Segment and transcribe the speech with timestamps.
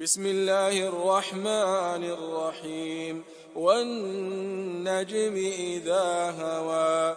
[0.00, 3.24] بسم الله الرحمن الرحيم
[3.54, 7.16] والنجم إذا هوى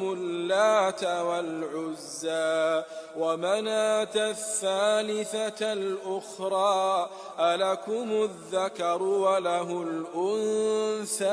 [0.00, 2.84] اللات والعزى
[3.16, 11.32] ومناة الثالثة الأخرى ألكم الذكر وله الأنثى.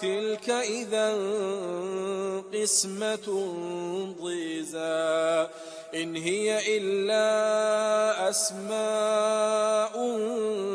[0.00, 1.14] تلك إذا
[2.54, 3.54] قسمة
[4.22, 5.46] ضيزى.
[5.94, 7.26] إن هي إلا
[8.30, 9.92] أسماء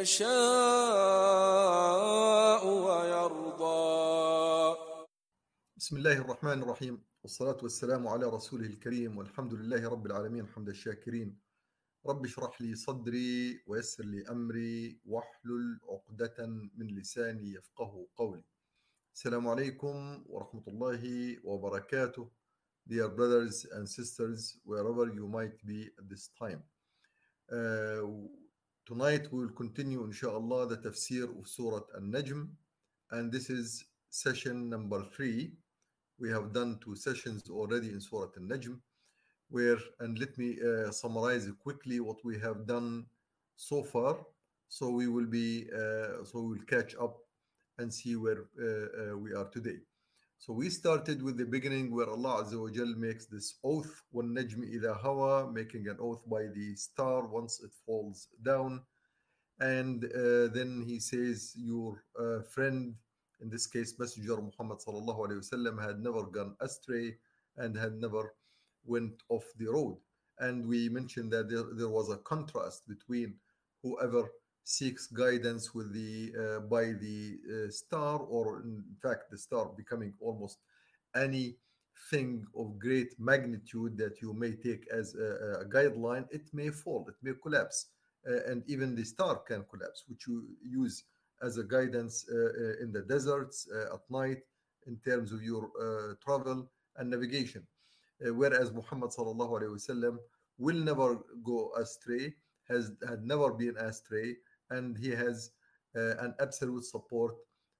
[0.00, 0.32] يشاء
[2.66, 3.82] ويرضى.
[5.76, 7.04] بسم الله الرحمن الرحيم.
[7.22, 9.18] والصلاة والسلام على رسوله الكريم.
[9.18, 10.46] والحمد لله رب العالمين.
[10.46, 11.38] حمد الشاكرين.
[12.06, 18.44] رب اشرح لي صدري ويسر لي أمري واحلل عقدة من لساني يفقه قولي.
[19.14, 22.30] السلام عليكم ورحمة الله وبركاته.
[22.88, 26.62] Dear brothers and sisters wherever you might be at this time.
[27.52, 28.02] Uh,
[28.84, 32.48] Tonight we will continue inshallah the tafsir of Surah An-Najm.
[33.12, 35.52] And this is session number three.
[36.18, 38.80] We have done two sessions already in Surah An-Najm
[39.50, 43.06] where and let me uh, summarize quickly what we have done
[43.54, 44.16] so far.
[44.68, 47.18] So we will be uh, so we will catch up
[47.78, 49.78] and see where uh, uh, we are today
[50.41, 54.61] so we started with the beginning where Allah Azza wa Jal makes this oath وَالنَّجْمِ
[54.75, 58.81] إِذَا هَوَى making an oath by the star once it falls down
[59.59, 62.95] and uh, then he says your uh, friend
[63.41, 67.15] in this case messenger Muhammad sallallahu alaihi wasallam had never gone astray
[67.57, 68.33] and had never
[68.85, 69.97] went off the road
[70.39, 73.33] and we mentioned that there, there was a contrast between
[73.83, 74.29] whoever
[74.64, 80.12] seeks guidance with the uh, by the uh, star or in fact the star becoming
[80.20, 80.58] almost
[81.16, 87.04] anything of great magnitude that you may take as a, a guideline it may fall
[87.08, 87.86] it may collapse
[88.28, 91.04] uh, and even the star can collapse, which you use
[91.42, 94.38] as a guidance uh, uh, in the deserts uh, at night
[94.86, 95.70] in terms of your
[96.24, 97.66] travel and navigation.
[98.20, 100.18] Whereas Muhammad sallallahu alaihi wasallam
[100.58, 102.34] will never go astray,
[102.68, 104.36] has had never been astray,
[104.76, 105.50] and he has
[105.96, 107.34] uh, an absolute support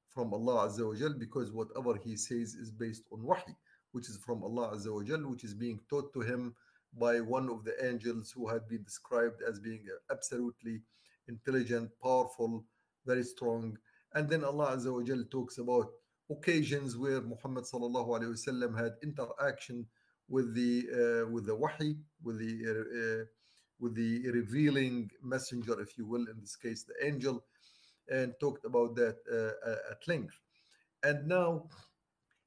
[0.08, 3.54] from Allah Azza wa Jal because whatever he says is based on wahi,
[3.92, 6.54] which is from Allah Azza wa Jal, which is being taught to him
[6.98, 10.82] by one of the angels who had been described as being absolutely
[11.28, 12.64] intelligent, powerful,
[13.06, 13.78] very strong.
[14.14, 15.88] And then Allah Azza wa Jal talks about
[16.30, 19.86] occasions where Muhammad sallallahu wasallam had interaction
[20.28, 23.24] with the uh, with the wahi, with the uh,
[23.80, 27.44] with the revealing messenger, if you will, in this case, the angel,
[28.08, 30.38] and talked about that uh, at length.
[31.02, 31.68] And now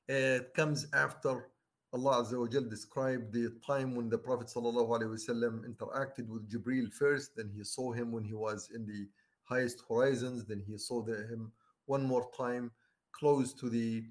[0.07, 1.47] it comes after
[1.93, 7.35] Allah Azza wa Jal described the time when the Prophet wasallam interacted with Jibril first,
[7.37, 9.07] then he saw him when he was in the
[9.43, 11.51] highest horizons, then he saw the, him
[11.85, 12.71] one more time
[13.13, 14.03] close to the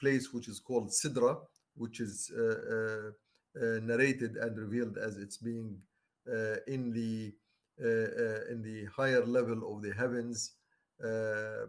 [0.00, 1.38] place which is called Sidra,
[1.76, 3.10] which is uh, uh,
[3.60, 5.97] uh, narrated and revealed as it's being uh,
[6.66, 7.32] in the
[7.80, 10.52] uh, uh, in the higher level of the heavens,
[11.04, 11.66] uh,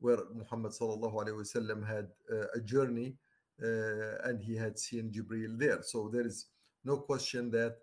[0.00, 3.14] where Muhammad sallallahu alaihi wasallam had uh, a journey
[3.62, 5.82] uh, and he had seen Jibril there.
[5.82, 6.46] So there is
[6.84, 7.76] no question that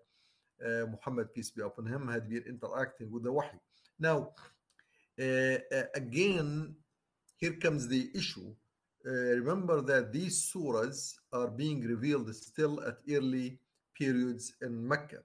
[0.64, 3.58] uh, Muhammad, peace be upon him, had been interacting with the Wahy.
[3.98, 4.32] Now,
[5.18, 6.74] uh, uh, again,
[7.36, 8.54] here comes the issue.
[9.06, 9.10] Uh,
[9.40, 13.58] remember that these surahs are being revealed still at early
[13.96, 15.20] periods in Mecca, uh,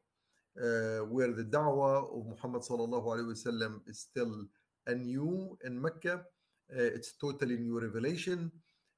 [0.56, 4.46] where the da'wah of Muhammad sallallahu alaihi wasallam is still
[4.88, 6.24] anew in Mecca.
[6.72, 8.52] Uh, it's totally new revelation.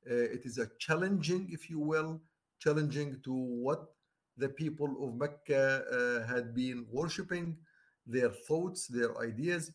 [0.09, 2.21] Uh, it is a challenging, if you will,
[2.59, 3.89] challenging to what
[4.38, 7.57] the people of Mecca uh, had been worshipping,
[8.06, 9.71] their thoughts, their ideas,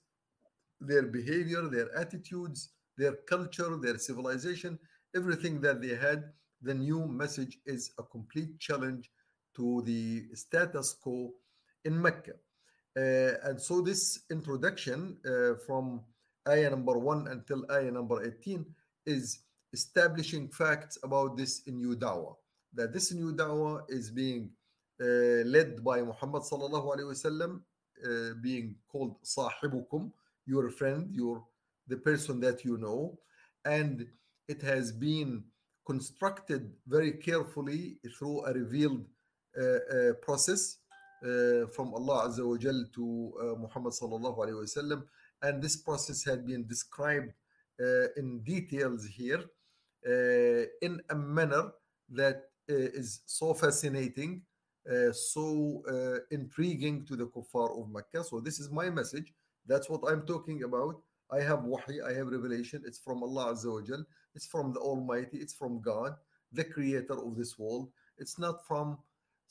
[0.80, 4.78] their behavior, their attitudes, their culture, their civilization,
[5.14, 6.24] everything that they had.
[6.62, 9.10] The new message is a complete challenge
[9.56, 11.32] to the status quo
[11.84, 12.32] in Mecca.
[12.96, 16.00] Uh, and so, this introduction uh, from
[16.48, 18.66] ayah number 1 until ayah number 18
[19.06, 19.40] is
[19.72, 22.34] establishing facts about this new da'wah.
[22.74, 24.50] That this new da'wah is being
[25.00, 27.60] uh, led by Muhammad sallallahu alaihi wasallam,
[28.04, 30.12] uh, being called sahibukum,
[30.46, 31.44] your friend, your
[31.88, 33.18] the person that you know,
[33.64, 34.06] and
[34.48, 35.42] it has been
[35.86, 39.04] constructed very carefully through a revealed
[39.58, 40.78] uh, uh, process
[41.74, 45.04] from Allah Azza wa Jal to uh, Muhammad sallallahu alaihi wasallam,
[45.42, 47.32] and this process had been described
[47.80, 49.42] uh, in details here
[50.06, 51.72] uh, in a manner
[52.10, 54.42] that uh, is so fascinating,
[54.90, 58.24] uh, so uh, intriguing to the kuffar of Mecca.
[58.24, 59.32] So this is my message.
[59.66, 61.00] That's what I'm talking about.
[61.30, 62.82] I have wahi, I have revelation.
[62.84, 64.04] It's from Allah Azza wa Jal.
[64.34, 65.38] It's from the Almighty.
[65.38, 66.14] It's from God,
[66.52, 67.90] the creator of this world.
[68.18, 68.98] It's not from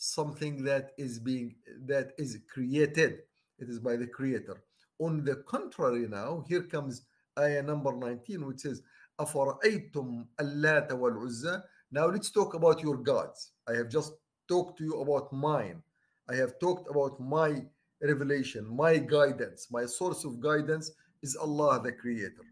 [0.00, 1.54] something that is being
[1.86, 3.18] that is created.
[3.58, 4.62] It is by the creator.
[4.98, 7.02] On the contrary, now here comes
[7.38, 8.82] ayah number 19, which says,
[9.20, 13.52] أَفَرَأَيْتُمْ اللَّاتَ وَالْعُزَّى Now let's talk about your gods.
[13.68, 14.12] I have just
[14.48, 15.82] talked to you about mine.
[16.28, 17.62] I have talked about my
[18.02, 19.68] revelation, my guidance.
[19.70, 22.44] My source of guidance is Allah the Creator.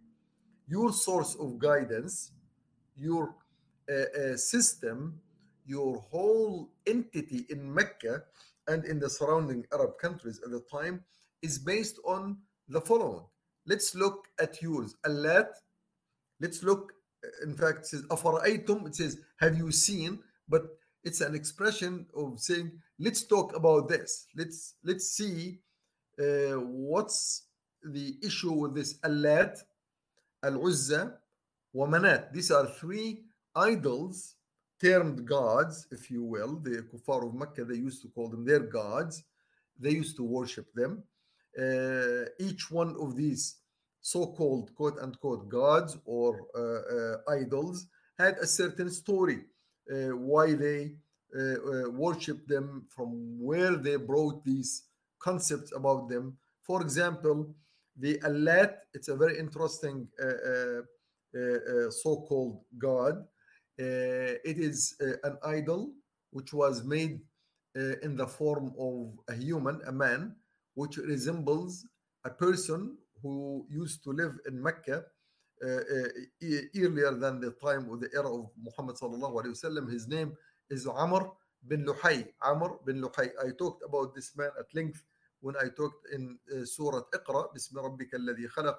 [0.66, 2.32] Your source of guidance,
[2.96, 3.34] your
[3.90, 5.20] uh, uh, system,
[5.69, 8.23] your whole entity in Mecca
[8.67, 11.03] and in the surrounding Arab countries at the time
[11.43, 13.23] is based on the following.
[13.67, 14.95] Let's look at yours.
[15.05, 15.49] Allat,
[16.41, 16.91] let's look,
[17.43, 20.19] in fact, it says, it says, have you seen?
[20.47, 20.63] But
[21.03, 24.25] it's an expression of saying, let's talk about this.
[24.35, 25.59] Let's let's see
[26.19, 27.43] uh, what's
[27.83, 29.59] the issue with this Allat,
[30.43, 31.13] Al Uzza,
[31.75, 32.33] Wamanat.
[32.33, 33.23] These are three
[33.55, 34.35] idols
[34.81, 36.59] termed gods, if you will.
[36.59, 39.23] The kuffar of Mecca, they used to call them their gods.
[39.79, 41.03] They used to worship them.
[41.57, 43.59] Uh, each one of these
[44.01, 49.45] so-called quote unquote gods or uh, uh, idols had a certain story
[49.91, 50.91] uh, why they
[51.37, 54.83] uh, uh, worship them from where they brought these
[55.19, 57.53] concepts about them for example
[57.97, 60.07] the allat it's a very interesting
[61.91, 63.25] so-called god
[63.79, 65.91] uh, it is uh, an idol
[66.31, 67.21] which was made
[67.77, 70.35] uh, in the form of a human, a man,
[70.73, 71.85] which resembles
[72.25, 75.05] a person who used to live in Mecca
[75.63, 79.89] uh, uh, earlier than the time of the era of Muhammad sallallahu alaihi wasallam.
[79.89, 80.35] His name
[80.69, 81.31] is Amr
[81.65, 82.27] bin Luhay.
[82.41, 83.29] Amr bin Luhay.
[83.41, 85.03] I talked about this man at length
[85.39, 88.75] when I talked in uh, Surah Iqra, Bism Rabbika alladhi khalaq,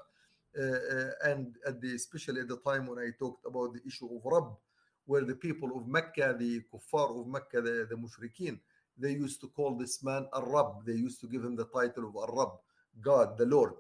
[1.25, 4.57] and at the, especially at the time when I talked about the issue of Rabb
[5.07, 8.59] where the people of Mecca, the kuffar of Mecca, the, the mushrikeen,
[8.97, 10.85] they used to call this man Ar-Rab.
[10.85, 12.51] They used to give him the title of Ar-Rab,
[13.01, 13.73] God, the Lord.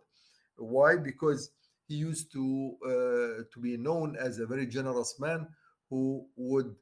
[0.56, 0.96] Why?
[0.96, 1.50] Because
[1.88, 5.46] he used to uh, to be known as a very generous man
[5.88, 6.74] who would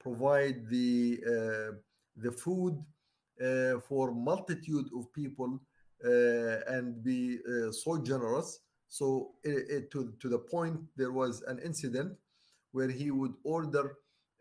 [0.00, 1.72] provide the uh,
[2.16, 2.74] the food
[3.40, 5.60] uh, for multitude of people
[6.04, 8.60] uh, and be uh, so generous.
[8.88, 12.16] So it, it, to to the point there was an incident
[12.76, 13.86] where he would order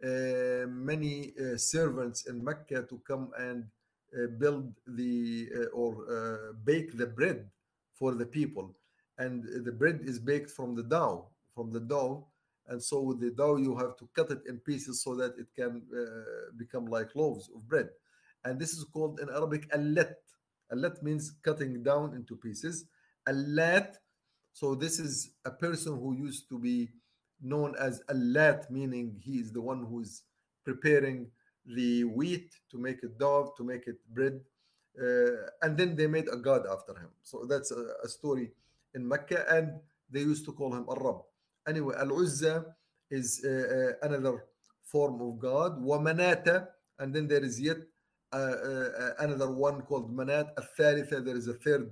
[0.03, 4.67] uh, many uh, servants in Mecca to come and uh, build
[4.99, 5.47] the
[5.81, 5.91] or
[6.69, 7.39] bake the bread
[7.99, 8.67] for the people,
[9.21, 9.33] and
[9.67, 11.19] the bread is baked from the dough
[11.55, 12.27] from the dough,
[12.69, 15.49] and so with the dough you have to cut it in pieces so that it
[15.59, 15.73] can
[16.61, 17.89] become like loaves of bread,
[18.43, 20.15] and this is called in Arabic allat.
[20.73, 22.75] Allat means cutting down into pieces.
[23.31, 23.89] Allat,
[24.59, 25.13] so this is
[25.45, 26.77] a person who used to be
[27.41, 30.23] known as Allat, meaning he is the one who is
[30.63, 31.27] preparing
[31.65, 34.39] the wheat to make it dough, to make it bread.
[34.99, 37.09] Uh, and then they made a god after him.
[37.23, 38.51] So that's a, a, story
[38.93, 39.73] in Mecca, and
[40.09, 41.17] they used to call him Ar-Rab.
[41.67, 42.65] Anyway, Al-Uzza
[43.11, 44.45] is uh, uh, another
[44.83, 45.81] form of God.
[45.81, 47.77] Wa-Manata, and then there is yet
[48.31, 50.49] uh, uh, another one called Manat.
[50.57, 51.91] Al-Thalitha, there is a third,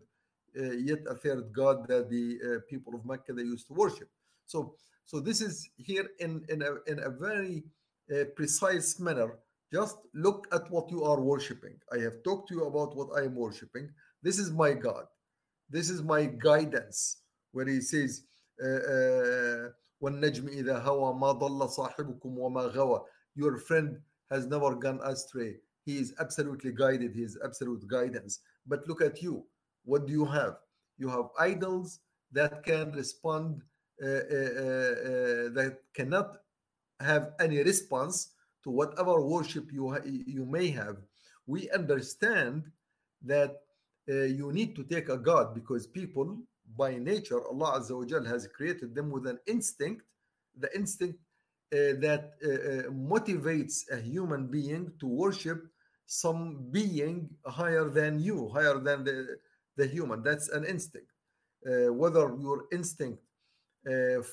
[0.59, 4.09] uh, yet a third god that the people of Mecca, they used to worship.
[4.45, 7.64] So so this is here in, in, a, in a very
[8.12, 9.38] uh, precise manner.
[9.72, 11.74] Just look at what you are worshiping.
[11.92, 13.90] I have talked to you about what I am worshiping.
[14.22, 15.04] This is my God.
[15.70, 17.18] This is my guidance.
[17.52, 18.22] Where he says,
[18.60, 23.02] وَالنَّجْمِ إِذَا هَوَى مَا ضَلَّ صَاحِبُكُمْ وَمَا غَوَى
[23.34, 23.98] Your friend
[24.30, 25.56] has never gone astray.
[25.84, 27.14] He is absolutely guided.
[27.14, 28.40] He is absolute guidance.
[28.66, 29.44] But look at you.
[29.84, 30.56] What do you have?
[30.98, 32.00] You have idols
[32.32, 36.37] that can respond uh, uh, uh, that cannot
[36.99, 38.33] have any response
[38.63, 40.97] to whatever worship you you may have.
[41.45, 42.63] We understand
[43.23, 43.61] that
[44.09, 46.37] uh, you need to take a god because people
[46.75, 50.03] by nature allah azza wa Jal has created them with an instinct
[50.59, 51.19] the instinct
[51.73, 55.65] uh, that uh, motivates a human being to worship
[56.05, 59.37] some being higher than you higher than the,
[59.77, 60.21] the human.
[60.21, 61.07] That's an instinct.
[61.65, 63.32] Whether your instinct uh,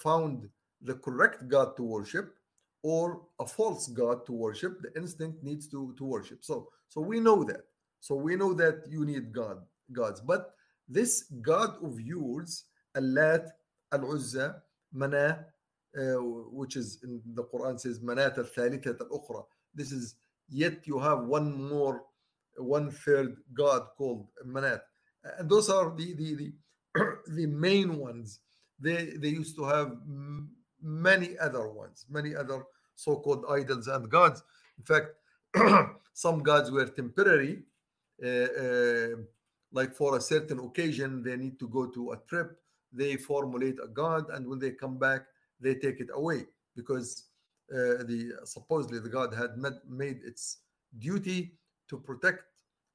[0.02, 0.48] found
[0.82, 2.34] the correct God to worship
[2.82, 6.38] or a false God to worship, the instinct needs to, to worship.
[6.42, 7.64] So, so we know that.
[8.00, 9.58] So we know that you need God,
[9.92, 10.20] gods.
[10.20, 10.54] But
[10.88, 12.64] this God of yours,
[12.96, 13.48] Allat,
[13.92, 14.62] Al-Uzza,
[14.94, 15.44] Manah,
[15.96, 19.44] uh, which is in the Quran says Manat al-Thalithat al-Ukhra.
[19.74, 20.14] This is
[20.48, 22.04] yet you have one more,
[22.56, 24.80] one third God called Manat.
[25.38, 26.52] And those are the the the,
[27.34, 28.40] the main ones
[28.80, 29.96] they they used to have
[30.82, 34.42] many other ones, many other so-called idols and gods.
[34.78, 35.08] In fact,
[36.12, 37.62] some gods were temporary,
[38.24, 39.16] uh, uh,
[39.72, 42.58] like for a certain occasion, they need to go to a trip.
[42.92, 45.22] They formulate a god, and when they come back,
[45.60, 47.24] they take it away because
[47.72, 49.50] uh, the supposedly the god had
[49.88, 50.58] made its
[50.98, 51.52] duty
[51.88, 52.44] to protect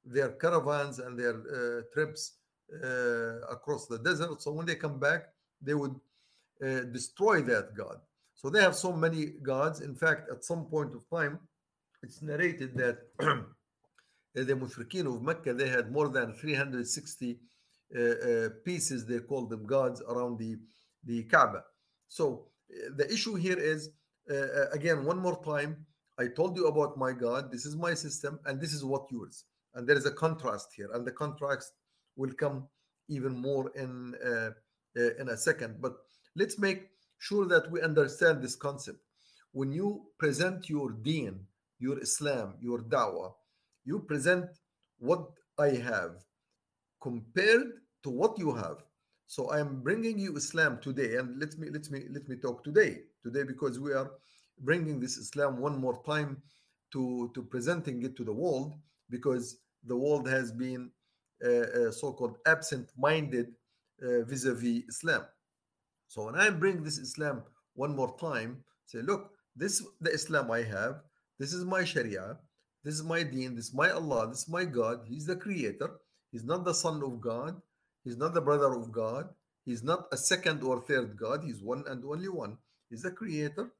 [0.04, 2.34] their caravans and their trips
[3.50, 4.42] across the desert.
[4.42, 5.28] So when they come back,
[5.62, 5.94] they would
[6.64, 7.98] uh, destroy that god.
[8.34, 9.80] So they have so many gods.
[9.80, 11.38] In fact, at some point of time,
[12.02, 12.98] it's narrated that
[14.34, 17.40] the Mushrikeen of Mecca they had more than 360
[17.96, 19.06] uh, uh, pieces.
[19.06, 20.58] They called them gods around the
[21.04, 21.64] the Kaaba.
[22.08, 23.90] So uh, the issue here is
[24.30, 25.86] uh, uh, again one more time.
[26.18, 27.52] I told you about my God.
[27.52, 29.44] This is my system, and this is what yours.
[29.74, 31.72] And there is a contrast here, and the contrast
[32.16, 32.68] will come
[33.08, 34.14] even more in
[34.96, 35.80] uh, in a second.
[35.80, 35.96] But
[36.34, 36.88] let's make
[37.18, 38.98] sure that we understand this concept.
[39.52, 41.40] When you present your deen,
[41.78, 43.32] your Islam, your da'wah,
[43.84, 44.46] you present
[44.98, 46.24] what I have
[47.00, 47.68] compared
[48.02, 48.78] to what you have.
[49.26, 52.62] So I am bringing you Islam today, and let me let me let me talk
[52.62, 52.98] today.
[53.22, 54.10] Today, because we are
[54.60, 56.42] bringing this Islam one more time
[56.92, 58.74] to to presenting it to the world,
[59.10, 60.90] because the world has been
[61.44, 63.54] uh, uh, so-called absent-minded
[64.02, 65.22] uh, vis-a-vis Islam.
[66.08, 67.42] So when I bring this Islam
[67.74, 71.00] one more time, say, look, this the Islam I have.
[71.38, 72.38] This is my Sharia.
[72.84, 73.54] This is my Deen.
[73.54, 74.28] This is my Allah.
[74.28, 75.00] This is my God.
[75.06, 75.90] He's the Creator.
[76.30, 77.60] He's not the Son of God.
[78.04, 79.28] He's not the brother of God.
[79.64, 81.42] He's not a second or third God.
[81.42, 82.58] He's one and only one.
[82.88, 83.72] He's the Creator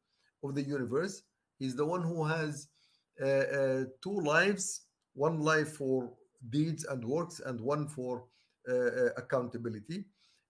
[0.42, 1.22] of the universe.
[1.58, 2.68] He's the one who has
[3.22, 4.82] uh, uh, two lives.
[5.14, 6.10] One life for
[6.50, 8.24] deeds and works and one for
[9.16, 10.04] accountability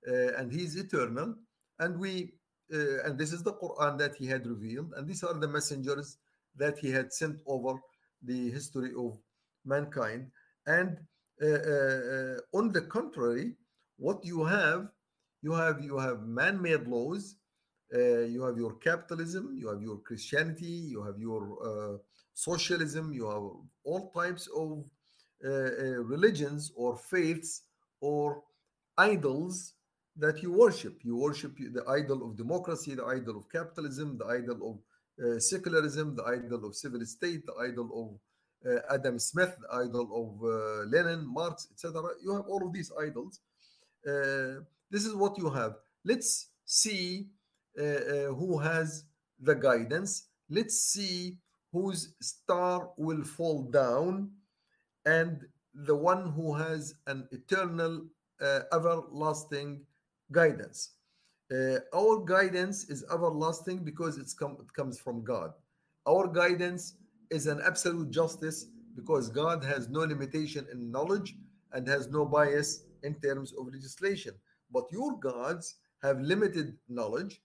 [0.08, 1.34] uh, and he is eternal.
[1.78, 2.32] And we
[2.72, 6.18] uh, and this is the quran that he had revealed and these are the messengers
[6.56, 7.78] that he had sent over
[8.22, 9.18] the history of
[9.64, 10.30] mankind.
[10.66, 10.98] And
[11.42, 13.52] uh, uh, on the contrary
[13.98, 14.88] what you have
[15.42, 17.36] you have you have man-made laws
[17.94, 21.98] uh, you have your capitalism you have your christianity you have your uh,
[22.32, 23.42] socialism you have
[23.84, 24.84] all types of
[25.44, 27.62] uh, uh, religions or faiths
[28.00, 28.42] or
[28.98, 29.74] idols
[30.16, 31.00] that you worship.
[31.02, 34.76] You worship the idol of democracy the idol of capitalism the idol of
[35.24, 40.06] uh, secularism the idol of civil state the idol of uh, adam smith the idol
[40.20, 43.40] of uh, lenin marx etc you have all of these idols.
[44.06, 45.74] Uh, this is what you have.
[46.04, 47.26] Let's see
[47.78, 49.04] uh, uh, who has
[49.40, 50.28] the guidance.
[50.48, 51.38] Let's see
[51.72, 54.30] whose star will fall down
[55.04, 55.44] and
[55.84, 58.04] the one who has an eternal
[58.40, 59.82] uh, everlasting
[60.32, 60.90] guidance.
[61.52, 65.52] Uh, our guidance is everlasting because it's come, it comes from god.
[66.06, 66.94] Our guidance
[67.30, 71.36] is an absolute justice because god has no limitation in knowledge
[71.72, 74.34] and has no bias in terms of legislation.
[74.72, 77.40] But your gods have limited knowledge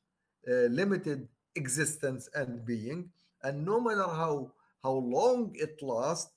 [0.47, 3.09] uh, limited existence and being.
[3.43, 4.51] And no matter how
[4.83, 6.31] how long it lasts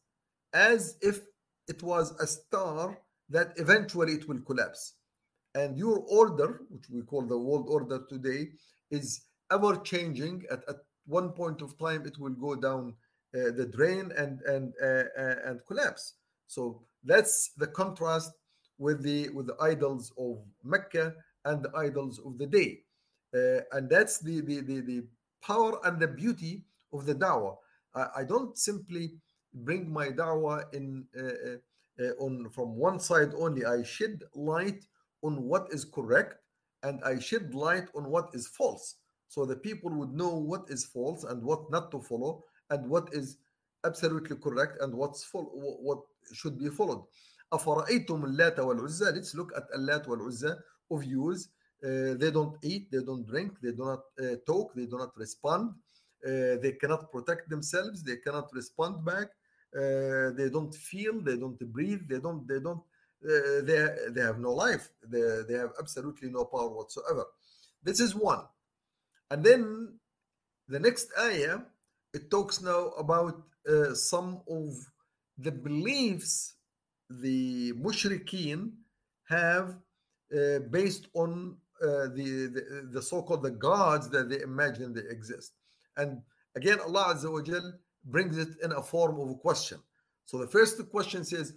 [0.52, 1.20] as if
[1.68, 2.99] it was a star
[3.30, 4.94] that eventually it will collapse.
[5.54, 8.49] And your order which we call the world order today
[8.90, 10.44] is ever changing.
[10.50, 12.94] At, at one point of time it will go down
[13.35, 16.14] uh, the drain and and uh, uh, and collapse.
[16.47, 18.33] So that's the contrast
[18.78, 22.80] with the with the idols of mecca and the idols of the day.
[23.35, 25.02] Uh, and that's the, the the the
[25.42, 27.56] power and the beauty of the dawah.
[27.94, 29.14] I, I don't simply
[29.53, 31.58] bring my dawah in uh, uh,
[32.03, 34.86] uh, on from one side only i shed light
[35.24, 36.36] on what is correct
[36.84, 38.96] and i shed light on what is false
[39.27, 43.10] so the people would know what is false and what not to follow and what
[43.13, 43.38] is
[43.86, 45.45] absolutely correct and what's full,
[45.82, 45.99] what
[46.34, 47.04] should be followed
[47.54, 50.56] أفرأيتم اللات والعزى let's look at اللات والعزى
[50.91, 51.49] of yours
[51.84, 55.15] uh, they don't eat they don't drink they do not uh, talk they do not
[55.17, 55.73] respond
[56.28, 59.30] uh, they cannot protect themselves they cannot respond back
[59.76, 62.82] uh, they don't feel they don't breathe they don't they don't
[63.24, 64.90] uh, they, they have no life.
[65.08, 67.24] They, they have absolutely no power whatsoever.
[67.82, 68.40] This is one.
[69.30, 69.98] And then
[70.68, 71.60] the next ayah
[72.12, 74.68] it talks now about uh, some of
[75.38, 76.54] the beliefs
[77.10, 78.70] the mushrikeen
[79.28, 79.74] have
[80.34, 85.52] uh, based on uh, the, the the so-called the gods that they imagine they exist.
[85.96, 86.22] And
[86.54, 87.72] again allah Azza wa Jal
[88.06, 89.80] brings it in a form of a question
[90.25, 91.54] so the first question says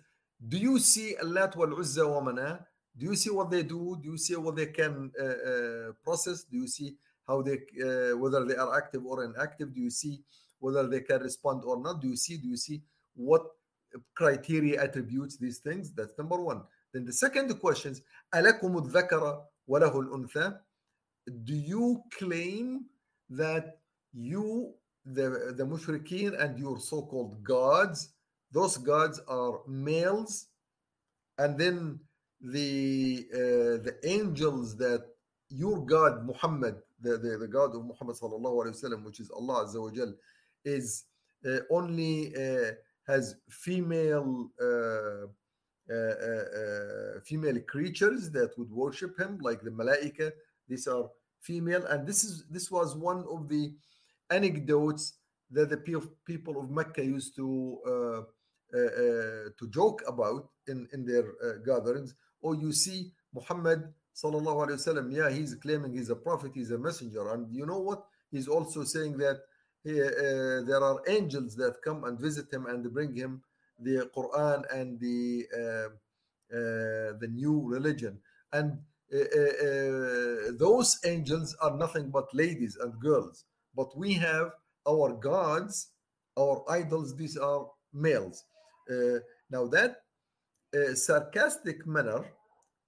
[0.49, 2.67] do you see Allat wal Uzza wa Mana?
[2.97, 3.97] Do you see what they do?
[4.03, 6.45] Do you see what they can uh, uh, process?
[6.45, 6.97] Do you see
[7.29, 9.73] how they, uh, whether they are active or inactive?
[9.73, 10.21] Do you see
[10.59, 12.01] whether they can respond or not?
[12.01, 12.37] Do you see?
[12.39, 12.83] Do you see
[13.15, 13.43] what
[14.15, 15.93] criteria attributes these things?
[15.93, 16.63] That's number one.
[16.93, 18.03] Then the second question is,
[18.35, 20.59] ألكم الذكر وله الأنثى?
[21.45, 22.87] Do you claim
[23.31, 23.79] that
[24.13, 24.75] you,
[25.14, 28.10] the, the mushrikeen and your so-called gods,
[28.52, 30.48] those gods are males.
[31.38, 32.00] And then
[32.42, 35.04] the uh, the angels that
[35.50, 39.66] your god muhammad the, the, the god of muhammad sallallahu alaihi wasallam which is allah
[39.66, 40.14] azza wa Jal,
[40.64, 41.06] is
[41.48, 42.74] uh, only uh,
[43.08, 45.26] has female uh,
[45.90, 50.32] uh, uh, female creatures that would worship him like the malaika.
[50.68, 51.86] These are female.
[51.86, 53.74] And this is this was one of the
[54.30, 55.14] anecdotes
[55.52, 55.78] that the
[56.26, 58.22] people of mecca used to uh,
[58.74, 65.10] uh, uh, to joke about in, in their uh, gatherings, or you see Muhammad sallallahu
[65.10, 68.04] yeah, he's claiming he's a prophet, he's a messenger, and you know what?
[68.30, 69.38] He's also saying that
[69.86, 73.42] he, there are angels that come and visit him and bring him
[73.80, 75.48] the Quran and the
[76.50, 78.20] the new religion,
[78.52, 78.80] and
[80.60, 83.46] those angels are nothing but ladies and girls.
[83.77, 84.53] But we have
[84.89, 85.89] our gods,
[86.39, 88.45] our idols, these are males.
[88.91, 89.19] Uh,
[89.51, 90.03] now that
[90.75, 92.25] uh, sarcastic manner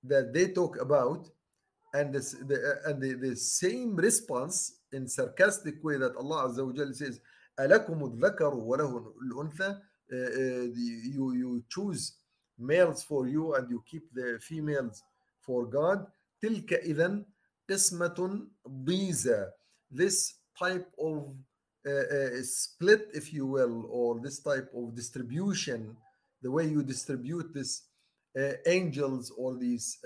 [0.03, 1.29] that they talk about
[1.95, 6.73] and this, the, and the, the same response in sarcastic way that Allah Azza wa
[6.73, 7.21] Jalla says
[7.61, 9.81] ألكم الذكر وله الأنثى
[10.13, 10.17] uh,
[11.15, 12.17] you, you choose
[12.59, 15.03] males for you and you keep the females
[15.41, 16.07] for God
[16.43, 17.25] تلك إذا
[17.71, 19.47] قسمة ضيزى
[19.91, 21.34] this type of
[21.88, 25.96] uh, uh, split, if you will, or this type of distribution
[26.42, 27.84] the way you distribute this
[28.40, 29.98] uh, angels or these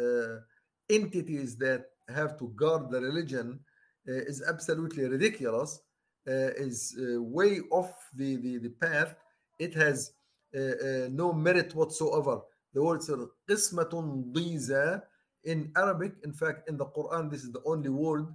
[0.89, 3.59] entities that have to guard the religion
[4.05, 5.79] is absolutely ridiculous,
[6.25, 9.15] is way off the, the, the path.
[9.59, 10.13] It has
[10.55, 12.41] uh, uh, no merit whatsoever.
[12.73, 13.01] The word
[13.49, 15.01] qismatun diza
[15.45, 18.27] in Arabic, in fact, in the Quran, this is the only word.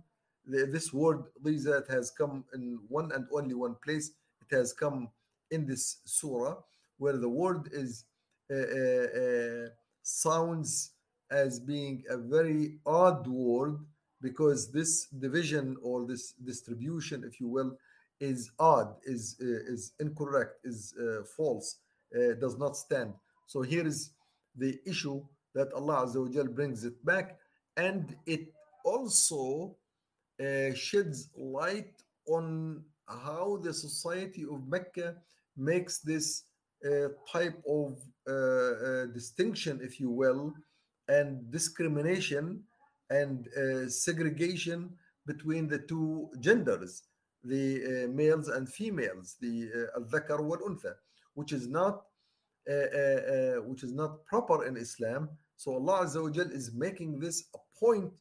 [0.49, 4.13] This word diza has come in one and only one place.
[4.41, 5.11] It has come
[5.51, 6.57] in this surah
[6.97, 8.05] where the word is
[8.51, 9.69] uh, uh, uh,
[10.03, 10.93] sounds
[11.31, 13.79] as being a very odd word
[14.23, 17.77] because this division or this distribution, if you will,
[18.21, 21.77] is odd, is uh, is incorrect, is uh, false,
[22.17, 23.13] uh, does not stand.
[23.47, 24.11] So here is
[24.57, 25.23] the issue
[25.55, 27.39] that Allah Azza wa brings it back,
[27.77, 28.53] and it
[28.85, 29.77] also
[30.45, 31.95] uh, sheds light
[32.27, 35.17] on how the society of Mecca
[35.57, 36.45] makes this
[36.87, 37.99] uh, type of
[38.29, 40.55] uh, uh, distinction, if you will,
[41.09, 42.63] and discrimination
[43.11, 43.49] and
[43.91, 44.91] segregation
[45.27, 47.05] between the two genders,
[47.43, 50.93] the males and females, the al-dhakar wal-untha,
[51.35, 52.03] which is not
[53.67, 55.31] which is not proper in Islam.
[55.57, 58.13] So Allah Azza wa is making this a point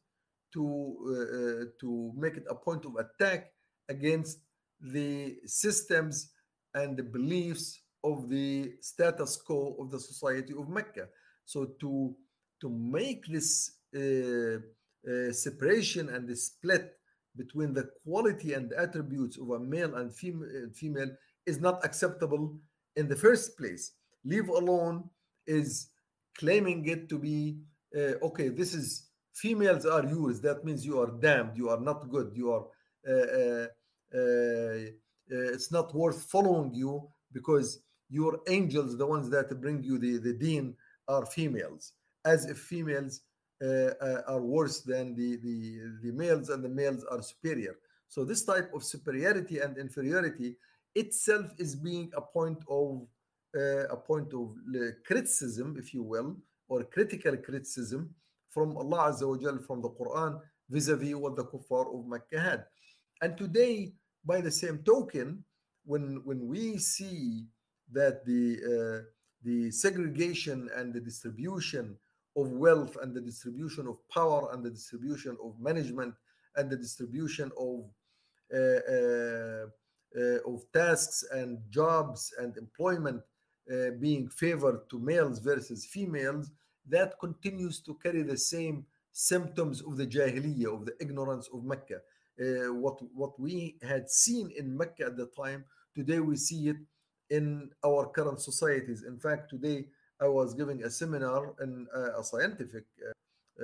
[0.52, 0.64] to
[1.06, 3.52] uh, uh, to make it a point of attack
[3.88, 4.38] against
[4.80, 6.32] the systems
[6.74, 11.08] and the beliefs of the status quo of the society of Mecca.
[11.44, 12.14] So to
[12.60, 14.58] to make this uh,
[15.08, 16.94] uh, separation and the split
[17.36, 21.10] between the quality and attributes of a male and fem- female
[21.46, 22.58] is not acceptable
[22.96, 23.92] in the first place.
[24.24, 25.08] Leave alone
[25.46, 25.88] is
[26.36, 27.58] claiming it to be
[27.96, 28.48] uh, okay.
[28.48, 29.07] This is
[29.40, 30.40] females are yours.
[30.40, 31.56] That means you are damned.
[31.56, 32.32] You are not good.
[32.34, 32.64] You are.
[33.08, 33.66] Uh,
[34.14, 34.90] uh,
[35.30, 40.32] it's not worth following you because your angels, the ones that bring you the, the
[40.32, 40.74] deen,
[41.08, 41.92] are females,
[42.24, 43.22] as if females
[43.62, 47.76] uh, uh, are worse than the, the, the males and the males are superior.
[48.08, 50.56] So this type of superiority and inferiority
[50.94, 53.06] itself is being a point of
[53.56, 54.54] uh, a point of
[55.06, 56.36] criticism, if you will,
[56.68, 58.14] or critical criticism
[58.50, 62.64] from Allah Azza wa Jal from the Quran vis-a-vis what the kuffar of Mecca had.
[63.22, 63.92] And today,
[64.24, 65.44] by the same token,
[65.84, 67.46] when when we see
[67.92, 69.04] that the uh,
[69.42, 71.96] the segregation and the distribution
[72.36, 76.14] of wealth and the distribution of power and the distribution of management
[76.56, 77.84] and the distribution of
[78.54, 79.66] uh, uh,
[80.18, 83.20] uh of tasks and jobs and employment
[83.70, 86.50] uh, being favored to males versus females,
[86.90, 92.00] that continues to carry the same symptoms of the jahiliyyah, of the ignorance of Mecca.
[92.40, 96.76] Uh, what what we had seen in Mecca at the time, today we see it
[97.30, 99.02] in our current societies.
[99.02, 99.86] In fact, today
[100.20, 103.12] I was giving a seminar in a, a scientific uh,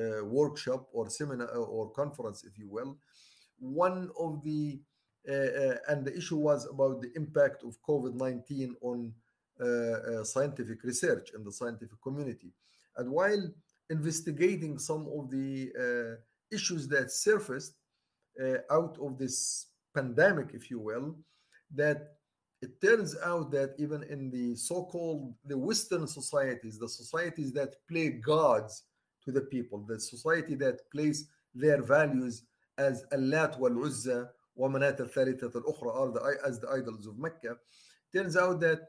[0.01, 2.99] uh, workshop or seminar or conference, if you will.
[3.59, 4.81] One of the
[5.27, 9.15] uh, uh and the issue was about the impact of COVID 19 on
[9.61, 12.53] uh, uh, scientific research in the scientific community.
[12.97, 13.43] And while
[13.91, 16.21] investigating some of the uh,
[16.55, 17.75] issues that surfaced
[18.43, 21.17] uh, out of this pandemic, if you will,
[21.75, 22.15] that
[22.65, 28.09] it turns out that even in the so-called the western societies the societies that play
[28.33, 28.85] gods
[29.25, 31.19] to the people the society that plays
[31.55, 32.35] their values
[32.79, 37.07] as Allat wal Uzza wa Manat al Thalithat al Ukhra are the, as the idols
[37.07, 37.57] of Mecca
[38.15, 38.81] turns out that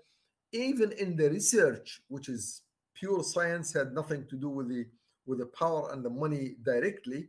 [0.54, 2.62] even in the research which is
[2.96, 4.86] pure science had nothing to do with the
[5.26, 7.28] with the power and the money directly.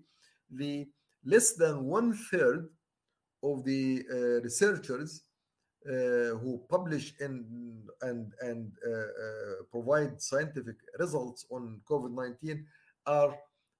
[0.50, 0.86] The
[1.24, 2.68] less than one third
[3.42, 5.22] of the uh, researchers
[5.88, 7.44] uh, who publish and
[8.02, 12.64] and and uh, uh, provide scientific results on COVID-19
[13.06, 13.36] are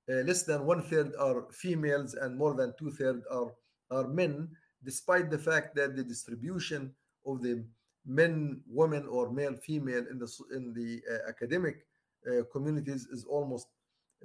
[0.09, 3.53] less than one third are females and more than two thirds are
[3.91, 4.49] are men,
[4.85, 6.95] despite the fact that the distribution
[7.27, 7.65] of the
[8.07, 11.87] men, women, or male, female in the in the uh, academic
[12.27, 13.69] uh, communities is almost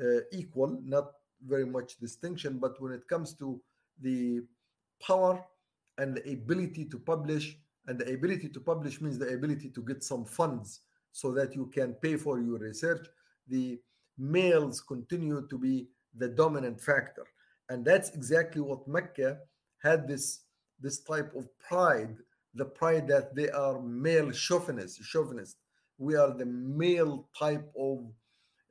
[0.01, 1.11] uh, equal, not
[1.47, 2.59] very much distinction.
[2.59, 3.61] But when it comes to
[4.01, 4.41] the
[5.05, 5.43] power
[5.97, 10.03] and the ability to publish and the ability to publish means the ability to get
[10.03, 13.07] some funds so that you can pay for your research.
[13.47, 13.79] The
[14.17, 17.25] males continue to be the dominant factor.
[17.69, 19.39] And that's exactly what Mecca
[19.81, 20.41] had this,
[20.79, 22.17] this type of pride,
[22.54, 25.56] the pride that they are male chauvinists, chauvinist.
[25.98, 28.06] We are the male type of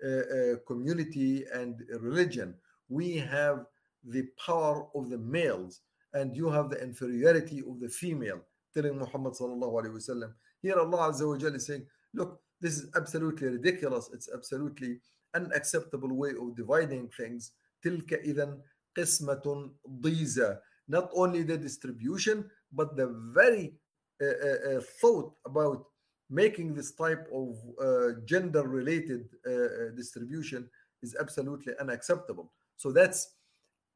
[0.04, 2.56] uh, uh, community and religion.
[2.90, 3.66] We have
[4.04, 5.82] the power of the males,
[6.14, 8.42] and you have the inferiority of the female
[8.74, 10.34] telling Muhammad sallallahu alaihi wasallam.
[10.62, 15.00] Here Allah Azza wa Jalla is saying, look, this is absolutely ridiculous it's absolutely
[15.34, 17.52] unacceptable way of dividing things
[17.84, 18.58] تلك إذا
[18.98, 23.75] قسمة ضيزة not only the distribution but the very
[24.23, 25.85] uh, uh, uh, thought about
[26.29, 30.69] making this type of uh, gender related uh, distribution
[31.03, 33.35] is absolutely unacceptable so that's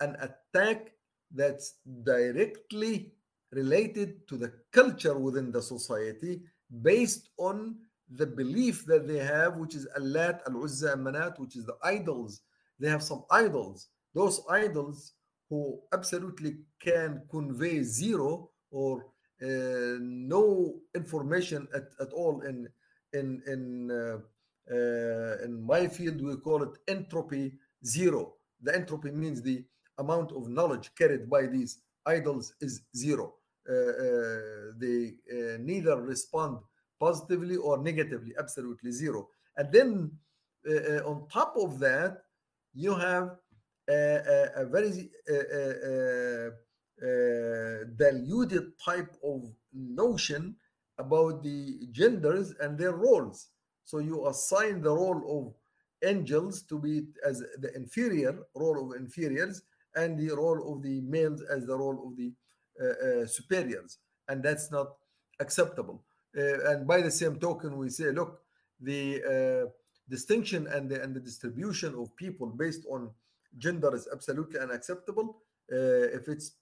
[0.00, 0.92] an attack
[1.34, 3.12] that's directly
[3.52, 6.42] related to the culture within the society
[6.82, 7.76] based on
[8.10, 12.42] the belief that they have, which is Allat, Al Uzza, Manat, which is the idols.
[12.78, 13.88] They have some idols.
[14.14, 15.12] Those idols
[15.48, 19.06] who absolutely can convey zero or
[19.42, 22.68] uh, no information at, at all in
[23.12, 24.18] in in uh,
[24.74, 27.52] uh, in my field we call it entropy
[27.84, 28.34] zero.
[28.62, 29.64] The entropy means the
[29.98, 33.34] amount of knowledge carried by these idols is zero.
[33.68, 36.58] Uh, uh, they uh, neither respond
[37.00, 39.28] positively or negatively absolutely zero.
[39.56, 40.10] And then
[41.06, 42.22] on top of that
[42.74, 43.36] you have
[43.88, 45.10] a, a, a very
[47.02, 50.56] uh, diluted type of notion
[50.98, 53.48] about the genders and their roles.
[53.84, 59.62] So you assign the role of angels to be as the inferior role of inferiors
[59.96, 62.32] and the role of the males as the role of the
[62.80, 64.88] uh, uh, superiors, and that's not
[65.40, 66.02] acceptable.
[66.36, 68.40] Uh, and by the same token, we say, look,
[68.80, 69.70] the uh,
[70.08, 73.10] distinction and the, and the distribution of people based on
[73.58, 75.36] gender is absolutely unacceptable.
[75.68, 76.56] if it's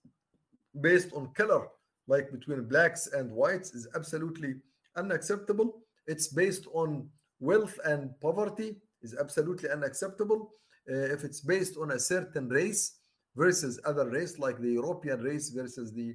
[0.80, 1.68] based on color,
[2.06, 4.54] like between blacks and whites, is absolutely
[4.96, 5.82] unacceptable.
[6.06, 7.08] It's based on
[7.40, 10.50] wealth and poverty is absolutely unacceptable.
[10.90, 12.96] Uh, if it's based on a certain race
[13.36, 16.14] versus other race, like the European race versus the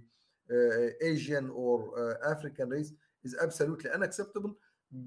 [0.52, 2.93] uh, Asian or uh, African race,
[3.24, 4.56] is absolutely unacceptable.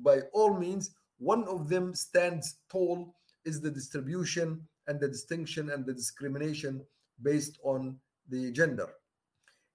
[0.03, 5.87] By all means, one of them stands tall is the distribution and the distinction and
[5.87, 6.85] the discrimination
[7.23, 8.89] based on the gender.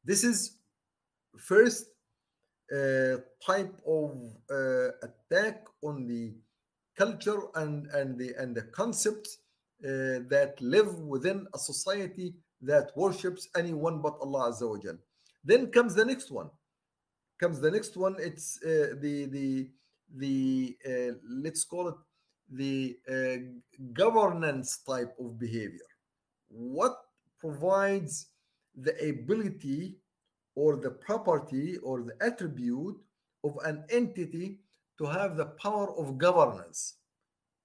[0.06, 0.58] This is
[1.38, 1.88] first
[2.72, 4.12] uh, type of
[4.50, 6.34] uh, attack on the
[6.98, 9.40] culture and and the and the concepts
[9.84, 14.98] uh, that live within a society that worships anyone but Allah Azza wa Jal.
[15.44, 16.50] Then comes the next one.
[17.40, 18.16] Comes the next one.
[18.20, 19.70] It's uh, the the
[20.18, 21.96] the uh, let's call it
[22.50, 23.38] the uh,
[23.94, 25.90] governance type of behavior.
[26.48, 26.96] What
[27.40, 28.28] provides
[28.77, 29.97] the ability
[30.55, 32.97] or the property or the attribute
[33.45, 34.59] of an entity
[34.99, 36.95] to have the power of governance,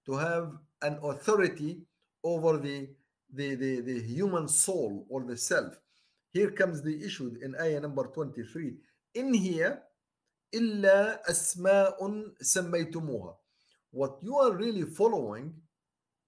[0.06, 1.82] to have an authority
[2.24, 2.90] over the,
[3.34, 5.74] the, the, the human soul or the self.
[6.32, 8.74] Here comes the issue in ayah number 23.
[9.16, 9.82] In here,
[10.54, 11.98] إلا أسماء
[12.42, 13.36] سميتموها.
[13.92, 15.54] What you are really following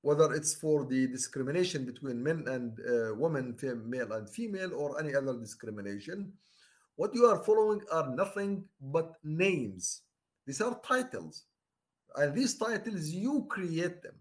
[0.02, 5.14] whether it's for the discrimination between men and uh, women, male and female, or any
[5.14, 6.32] other discrimination,
[6.96, 10.02] what you are following are nothing but names.
[10.46, 11.44] These are titles.
[12.16, 14.16] And these titles, you create them.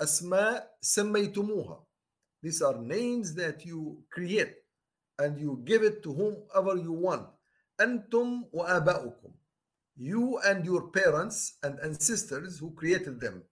[0.00, 1.80] Asma سميتموها.
[2.42, 4.54] These are names that you create
[5.18, 7.26] and you give it to whomever you want.
[7.80, 9.32] أنتم وآباؤكم.
[9.96, 13.42] You and your parents and ancestors who created them.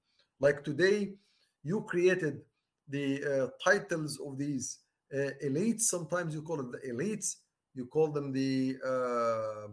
[0.41, 1.15] Like today,
[1.63, 2.41] you created
[2.89, 4.80] the uh, titles of these
[5.13, 5.82] uh, elites.
[5.82, 7.36] Sometimes you call it the elites.
[7.76, 9.72] You call them the uh,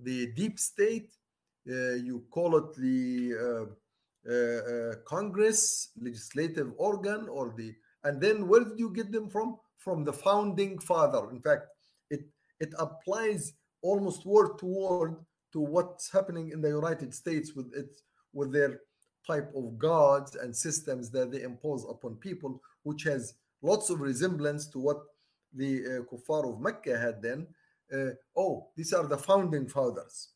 [0.00, 1.10] the deep state.
[1.64, 3.68] You call it the
[4.28, 7.74] uh, Congress, legislative organ, or the.
[8.04, 9.56] And then where did you get them from?
[9.78, 11.30] From the founding father.
[11.30, 11.66] In fact,
[12.10, 12.22] it
[12.60, 15.16] it applies almost word to word
[15.52, 18.00] to what's happening in the United States with it
[18.32, 18.80] with their
[19.26, 24.66] type of gods and systems that they impose upon people, which has lots of resemblance
[24.68, 25.02] to what
[25.52, 27.46] the uh, kuffar of Mecca had then.
[27.92, 30.28] Uh, oh, these are the founding fathers.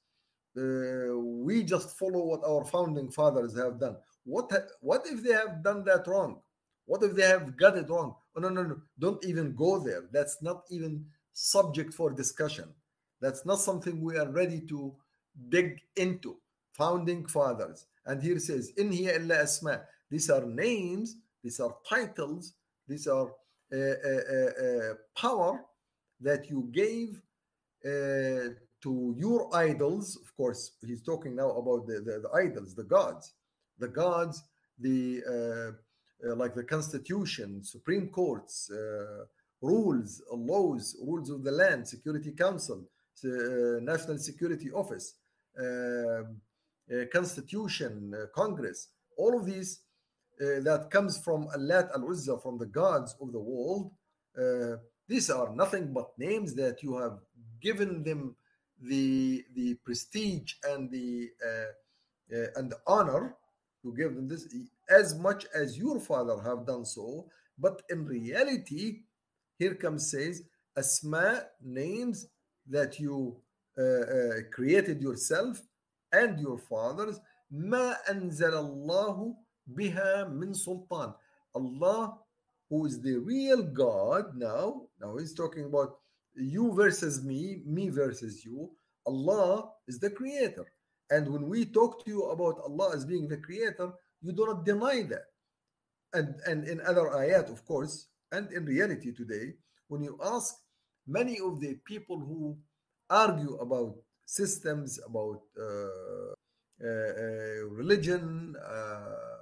[0.57, 3.97] Uh, we just follow what our founding fathers have done.
[4.25, 4.51] What
[4.81, 6.41] what if they have done that wrong?
[6.87, 8.17] What if they have got it wrong?
[8.37, 8.77] Oh, no, no, no.
[8.99, 10.09] Don't even go there.
[10.13, 12.69] That's not even subject for discussion.
[13.21, 14.93] That's not something we are ready to
[15.51, 16.37] dig into.
[16.73, 17.87] Founding fathers.
[18.07, 19.83] And here says, In here illa asma.
[20.11, 22.55] These are names, these are titles,
[22.89, 23.31] these are
[23.73, 25.65] uh, uh, uh, power
[26.21, 27.21] that you gave
[27.85, 30.17] to your idols.
[30.17, 33.33] Of course, he's talking now about the, the, the idols, the gods.
[33.79, 34.43] The gods,
[34.79, 35.23] the
[36.37, 38.71] like the constitution, supreme courts,
[39.63, 42.85] rules, laws, rules of the land, security council,
[43.23, 45.15] national security office.
[45.59, 46.23] Uh, uh,
[47.13, 49.81] constitution, uh, Congress, all of these
[50.41, 53.93] uh, that comes from Allat al Uzza, from the gods of the world,
[54.39, 54.77] uh,
[55.09, 57.19] these are nothing but names that you have
[57.61, 58.37] given them
[58.81, 63.37] the the prestige and the uh, uh, and the honor
[63.83, 64.47] to give them this
[64.89, 67.27] as much as your father have done so.
[67.59, 69.01] But in reality,
[69.59, 70.43] here comes says
[70.77, 72.27] asma names
[72.69, 73.37] that you
[73.79, 75.61] uh, uh, created yourself
[76.12, 77.20] and your fathers
[77.52, 79.36] ما أنزل الله
[79.68, 81.14] بها من سلطان
[81.56, 82.18] Allah
[82.70, 85.98] who is the real God now now he's talking about
[86.36, 88.72] you versus me me versus you
[89.06, 90.66] Allah is the creator
[91.12, 94.66] and when we talk to you about Allah as being the creator you do not
[94.66, 95.28] deny that
[96.14, 99.54] and and in other ayat of course and in reality today
[99.88, 100.56] when you ask
[101.08, 102.58] many of the people who
[103.10, 106.34] argue about systems about uh,
[106.84, 109.38] uh, uh, religion uh,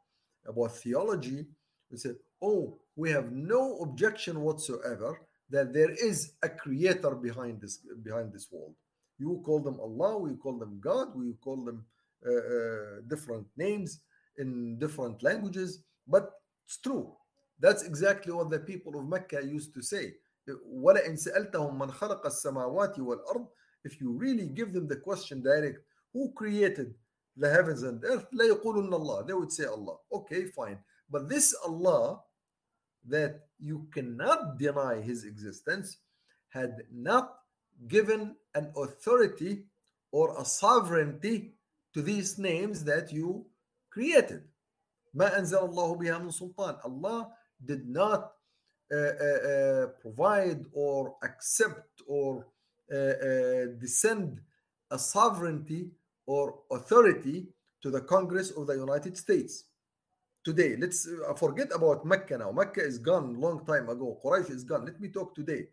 [0.48, 1.46] about theology
[1.90, 2.12] we say
[2.42, 8.48] oh we have no objection whatsoever that there is a creator behind this behind this
[8.52, 8.76] world
[9.18, 11.86] you call them allah we call them god we call them
[12.26, 14.02] uh, uh, different names
[14.38, 16.34] in different languages but
[16.66, 17.16] it's true
[17.60, 20.14] that's exactly what the people of mecca used to say
[20.66, 23.48] ولئن سألتهم من خلق السماوات والأرض
[23.84, 25.80] if you really give them the question direct
[26.14, 26.94] who created
[27.38, 30.78] the heavens and earth لا يقولون الله they would say Allah okay fine
[31.10, 32.22] but this Allah
[33.06, 35.98] that you cannot deny his existence
[36.50, 37.40] had not
[37.88, 39.66] given an authority
[40.12, 41.56] or a sovereignty
[41.94, 43.46] to these names that you
[43.90, 44.44] created
[45.16, 47.32] ما أنزل الله بها من سلطان Allah
[47.66, 48.34] did not
[48.92, 52.48] uh, uh, uh, provide or accept or
[52.89, 54.41] descend
[54.91, 55.91] a sovereignty
[56.27, 57.49] or authority
[57.83, 59.65] to the Congress of the United States.
[60.45, 62.51] Today, let's uh, forget about Mecca now.
[62.53, 64.19] Mecca is gone long time ago.
[64.25, 64.85] Quraysh is gone.
[64.85, 65.69] Let me talk today.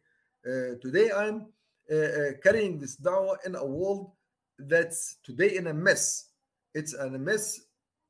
[0.45, 1.47] Uh, today, I'm
[1.91, 4.11] uh, carrying this dawah in a world
[4.57, 6.29] that's today in a mess.
[6.73, 7.61] It's a mess.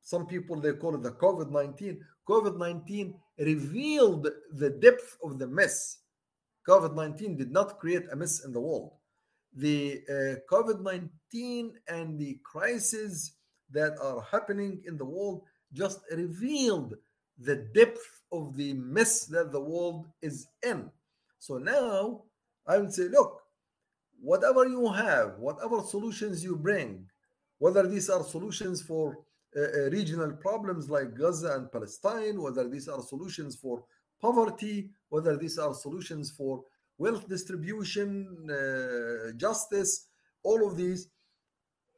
[0.01, 1.99] Some people they call it the COVID 19.
[2.27, 5.99] COVID 19 revealed the depth of the mess.
[6.67, 8.93] COVID 19 did not create a mess in the world.
[9.56, 13.34] The uh, COVID 19 and the crises
[13.71, 16.95] that are happening in the world just revealed
[17.39, 20.89] the depth of the mess that the world is in.
[21.39, 22.23] So now
[22.67, 23.41] I would say, look,
[24.21, 27.06] whatever you have, whatever solutions you bring,
[27.60, 29.19] whether these are solutions for
[29.56, 33.84] uh, regional problems like Gaza and Palestine, whether these are solutions for
[34.20, 36.62] poverty, whether these are solutions for
[36.98, 40.06] wealth distribution, uh, justice,
[40.42, 41.09] all of these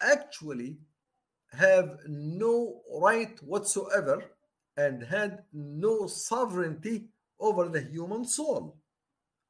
[0.01, 0.79] actually
[1.53, 4.23] have no right whatsoever
[4.77, 7.09] and had no sovereignty
[7.39, 8.77] over the human soul.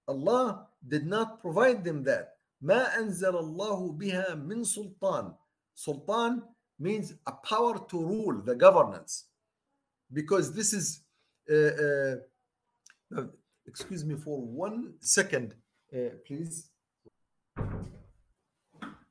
[0.08, 2.37] Allah did not provide them that.
[2.62, 5.35] ما أنزل الله بها من سلطان.
[5.74, 6.42] Sultan
[6.78, 9.26] means a power to rule the governance
[10.12, 11.00] because this is
[11.50, 12.16] uh, uh,
[13.67, 15.55] excuse me for one second
[15.93, 16.69] uh, please.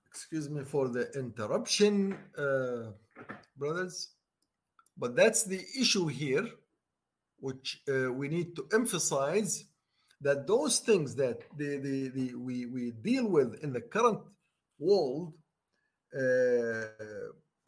[0.09, 2.91] Excuse me for the interruption uh,
[3.57, 4.11] brothers
[4.97, 6.47] but that's the issue here
[7.39, 9.65] which uh, we need to emphasize
[10.23, 14.21] that those things that the, the, the, we, we deal with in the current
[14.79, 15.35] world
[16.15, 16.89] uh,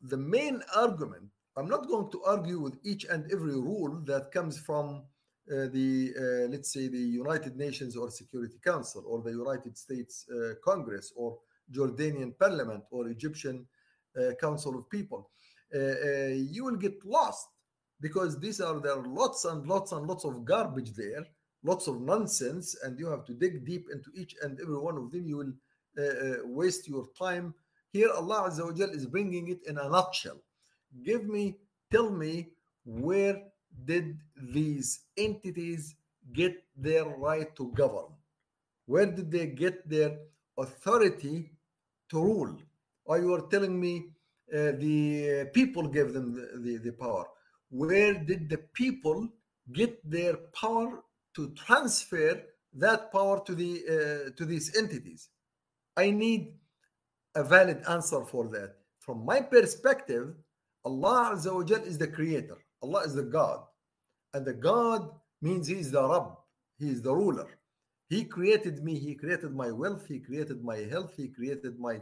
[0.03, 1.25] the main argument
[1.57, 5.18] i'm not going to argue with each and every rule that comes from uh,
[5.49, 10.55] the uh, let's say the united nations or security council or the united states uh,
[10.65, 11.39] congress or
[11.73, 13.67] jordanian parliament or egyptian
[14.19, 15.31] uh, council of people.
[15.75, 17.47] Uh, uh, you will get lost
[18.01, 21.25] because these are there are lots and lots and lots of garbage there
[21.63, 25.11] lots of nonsense and you have to dig deep into each and every one of
[25.11, 25.27] them.
[25.27, 25.53] You will
[26.45, 27.55] waste your time.
[27.93, 30.41] Here, Allah Azza wa Jal is bringing it in a nutshell.
[31.05, 31.57] Give me,
[31.91, 32.51] tell me,
[32.85, 33.43] where
[33.85, 35.95] did these entities
[36.33, 38.13] get their right to govern?
[38.87, 40.19] Where did they get their
[40.57, 41.51] authority
[42.11, 42.57] to rule?
[43.05, 44.11] Or you are telling me
[44.53, 47.27] uh, the people gave them the, the, the power.
[47.71, 49.29] Where did the people
[49.73, 51.03] get their power
[51.37, 52.43] to transfer
[52.75, 55.29] that power to the uh, to these entities?
[55.97, 56.55] I need
[57.35, 58.77] a valid answer for that.
[59.01, 60.35] From my perspective,
[60.85, 62.59] Allah Azza wa is the creator.
[62.83, 63.61] Allah is the God.
[64.35, 65.11] And the God
[65.41, 66.37] means He is the Rabb.
[66.79, 67.49] He is the ruler.
[68.09, 68.99] He created me.
[68.99, 70.07] He created my wealth.
[70.07, 71.13] He created my health.
[71.17, 72.01] He created my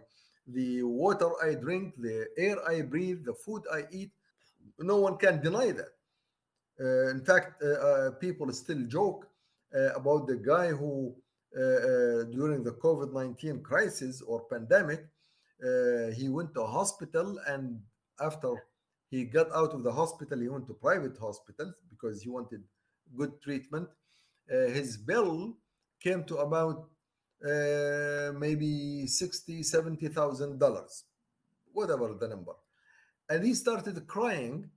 [0.49, 4.11] the water I drink, the air I breathe, the food I eat.
[4.79, 5.93] No one can deny that.
[6.79, 9.27] Uh, in fact, uh, uh, people still joke
[9.75, 11.15] uh, about the guy who,
[11.57, 15.07] uh, uh, during the COVID 19 crisis or pandemic,
[16.15, 17.81] he went to a hospital and
[18.21, 18.55] after
[19.11, 22.63] he got out of the hospital, he went to private hospitals because he wanted
[23.17, 23.89] good treatment.
[24.49, 25.57] his bill
[26.01, 26.89] came to about
[27.45, 31.05] uh, maybe 60 70000 dollars
[31.73, 32.53] whatever the number.
[33.29, 34.71] And he started crying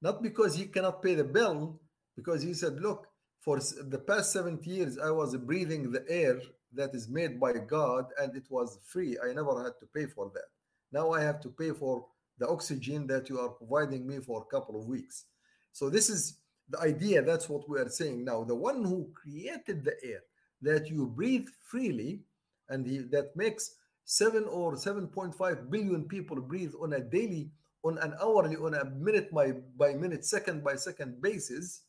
[0.00, 1.80] not because he cannot pay the bill
[2.16, 3.08] because he said look
[3.40, 3.58] for
[3.94, 6.40] the past 70 years i was breathing the air
[6.72, 9.16] that is made by god and it was free.
[9.24, 10.48] I never had to pay for that.
[10.92, 12.06] Now i have to pay for
[12.38, 15.24] the oxygen that you are providing me for a couple of weeks.
[15.72, 16.38] So this is
[16.70, 18.24] the idea that's what we are saying.
[18.24, 20.20] Now the one who created the air
[20.62, 22.20] that you breathe freely
[22.68, 23.74] and he, that makes
[24.04, 27.50] 7 or 7.5 billion people breathe on a daily
[27.84, 31.82] on an hourly on a minute by, by minute second by second basis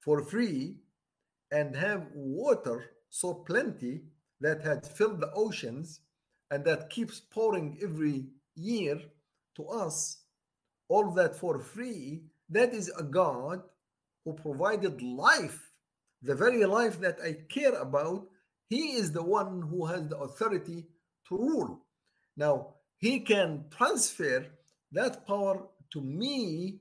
[0.00, 0.76] for free
[1.52, 4.00] and have water so plenty
[4.40, 6.00] that had filled the oceans
[6.50, 8.24] and that keeps pouring every
[8.54, 8.98] year
[9.56, 10.18] to us
[10.88, 13.62] all that for free that is a god
[14.24, 15.70] who provided life
[16.22, 18.26] the very life that I care about,
[18.68, 20.86] he is the one who has the authority
[21.28, 21.80] to rule.
[22.36, 24.46] Now, he can transfer
[24.92, 26.80] that power to me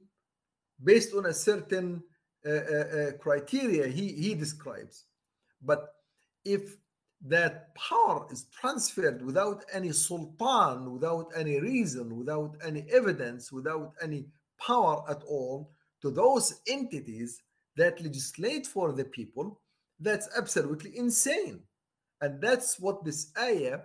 [0.83, 2.03] based on a certain
[2.45, 5.05] uh, uh, uh, criteria he, he describes.
[5.61, 5.93] But
[6.45, 6.77] if
[7.27, 14.25] that power is transferred without any sultan, without any reason, without any evidence, without any
[14.59, 17.41] power at all to those entities
[17.75, 19.59] that legislate for the people,
[19.99, 21.61] that's absolutely insane.
[22.21, 23.79] And that's what this ayah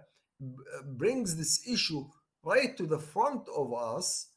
[0.96, 2.04] brings this issue
[2.44, 4.28] right to the front of us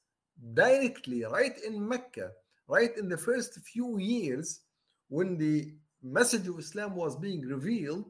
[0.53, 2.31] directly, right in Mecca,
[2.67, 4.61] right in the first few years
[5.09, 5.73] when the
[6.03, 8.05] message of Islam was being revealed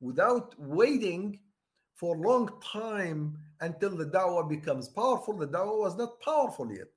[0.00, 1.38] without waiting
[1.94, 5.36] for a long time until the da'wah becomes powerful.
[5.36, 6.88] The da'wah was not powerful yet.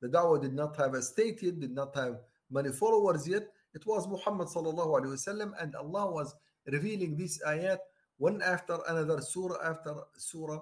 [0.00, 3.48] The da'wah did not have a state yet, did not have many followers yet.
[3.74, 6.34] It was Muhammad sallallahu alaihi wasallam, and Allah was
[6.66, 7.78] revealing these ayat
[8.16, 10.60] one after another, surah after surah,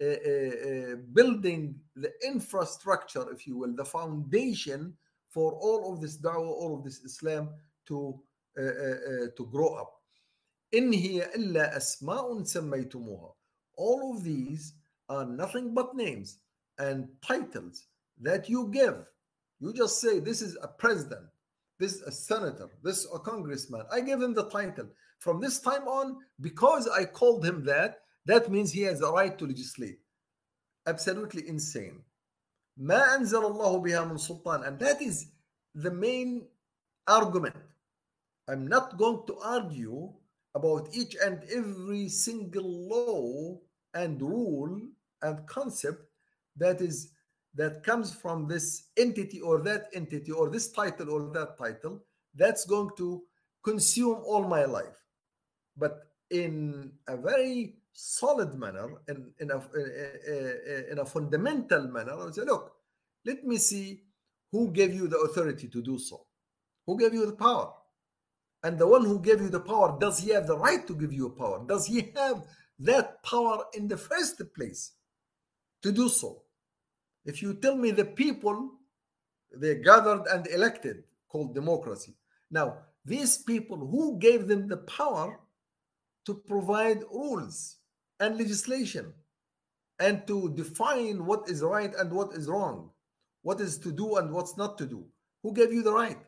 [0.00, 4.94] uh, uh, uh, building the infrastructure, if you will, the foundation
[5.28, 7.50] for all of this da'wah, all of this Islam
[7.86, 8.18] to
[8.56, 9.95] to grow up.
[10.73, 13.33] إن هي إلا أسماء سميتموها.
[13.77, 14.73] All of these
[15.09, 16.37] are nothing but names
[16.77, 17.87] and titles
[18.21, 19.05] that you give
[19.61, 21.27] you just say, this is a president,
[21.79, 23.83] this is a senator, this is a congressman.
[23.91, 24.87] I give him the title.
[25.19, 29.37] From this time on, because I called him that, that means he has a right
[29.37, 29.99] to legislate.
[30.87, 32.01] Absolutely insane.
[32.79, 34.67] ما أنزل الله بها من سلطان.
[34.67, 35.27] And that is
[35.75, 36.47] the main
[37.07, 37.55] argument.
[38.49, 40.11] I'm not going to argue
[40.56, 43.58] about each and every single law
[43.94, 44.80] and rule
[45.22, 46.02] and concept
[46.56, 47.12] that is
[47.54, 52.02] that comes from this entity or that entity or this title or that title
[52.34, 53.22] that's going to
[53.64, 54.98] consume all my life.
[55.76, 56.00] But
[56.30, 59.60] in a very solid manner in, in, a,
[60.92, 62.76] in a fundamental manner i say look
[63.24, 64.02] let me see
[64.52, 66.24] who gave you the authority to do so.
[66.86, 67.72] Who gave you the power
[68.66, 71.12] and the one who gave you the power does he have the right to give
[71.12, 71.64] you a power?
[71.64, 72.42] Does he have
[72.80, 74.92] that power in the first place
[75.82, 76.42] to do so?
[77.24, 78.72] If you tell me the people
[79.56, 82.14] they gathered and elected called democracy.
[82.50, 85.38] Now these people who gave them the power
[86.24, 87.76] to provide rules
[88.18, 89.12] and legislation
[90.00, 92.90] and to define what is right and what is wrong
[93.46, 95.06] what is to do and what's not to do?
[95.44, 96.18] Who gave you the right?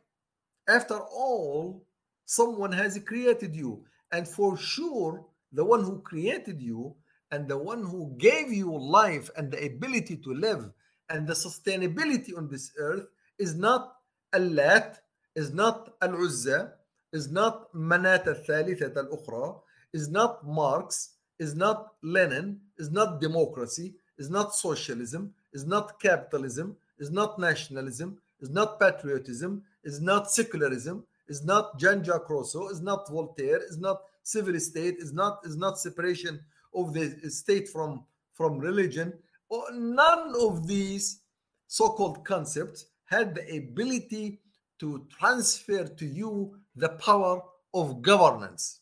[0.69, 1.85] After all
[2.29, 6.95] someone has created you and for sure the one who created you
[7.31, 10.71] and the one who gave you life and the ability to live
[11.09, 13.07] and the sustainability on this earth
[13.39, 13.95] is not
[14.35, 14.99] Allat,
[15.35, 16.73] is not Al-Uzza,
[17.15, 19.59] is not Manat al-Thalithat al-Ukhra,
[19.95, 26.77] is not Marx, is not Lenin, is not democracy, is not socialism, is not capitalism,
[26.99, 33.09] is not nationalism, is not patriotism, is not secularism, is not Jean-Jacques Rousseau, is not
[33.09, 36.41] Voltaire, is not civil state, is not is not separation
[36.75, 38.05] of the state from
[38.35, 39.13] from religion,
[39.51, 41.21] oh, none of these
[41.67, 44.41] so-called concepts had the ability
[44.79, 47.43] to transfer to you the power
[47.75, 48.81] of governance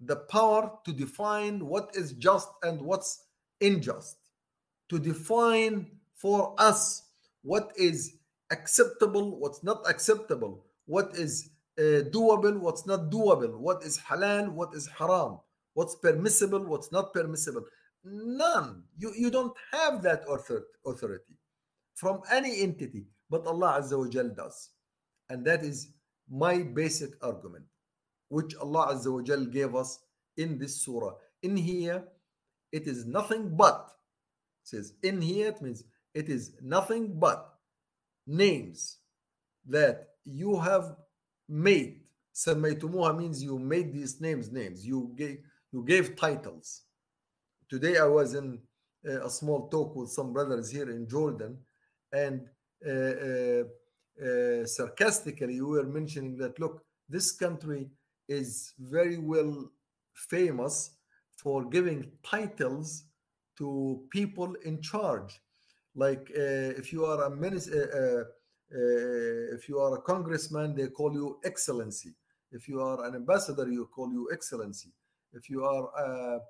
[0.00, 3.24] the power to define what is just and what's
[3.60, 4.16] unjust,
[4.88, 7.04] to define for us
[7.42, 8.14] what is
[8.50, 14.74] acceptable, what's not acceptable, what is Uh, doable, what's not doable, what is halal, what
[14.74, 15.38] is haram,
[15.74, 17.64] what's permissible, what's not permissible.
[18.04, 18.82] None.
[18.96, 21.34] You, you don't have that authority
[21.94, 24.70] from any entity, but Allah Azza wa Jal does.
[25.30, 25.92] And that is
[26.28, 27.64] my basic argument,
[28.28, 30.00] which Allah Azza wa Jal gave us
[30.36, 31.14] in this surah.
[31.42, 32.04] In here,
[32.72, 33.88] it is nothing but,
[34.64, 37.54] says in here, it means it is nothing but
[38.26, 38.98] names
[39.68, 40.96] that you have
[41.49, 41.99] made.
[42.33, 44.85] سميتموها means you made these names names.
[44.85, 45.37] You gave
[45.71, 46.83] you gave titles.
[47.69, 48.59] Today I was in
[49.05, 51.57] a small talk with some brothers here in Jordan,
[52.11, 52.47] and
[52.85, 53.63] uh, uh,
[54.25, 57.89] uh, sarcastically we were mentioning that look, this country
[58.27, 59.69] is very well
[60.13, 60.91] famous
[61.37, 63.03] for giving titles
[63.57, 65.41] to people in charge.
[65.95, 68.23] Like uh, if you are a minister, uh, uh,
[68.72, 72.14] uh, if you are a congressman, they call you excellency.
[72.52, 74.90] If you are an ambassador, you call you excellency.
[75.32, 76.40] If you are a,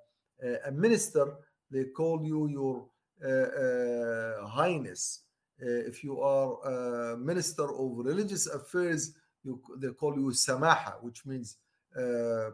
[0.69, 1.35] a minister,
[1.71, 2.87] they call you your
[4.49, 5.23] highness.
[5.61, 9.13] if you are a minister of religious affairs,
[9.45, 11.57] you, they call you samaha, which means
[11.97, 12.51] uh,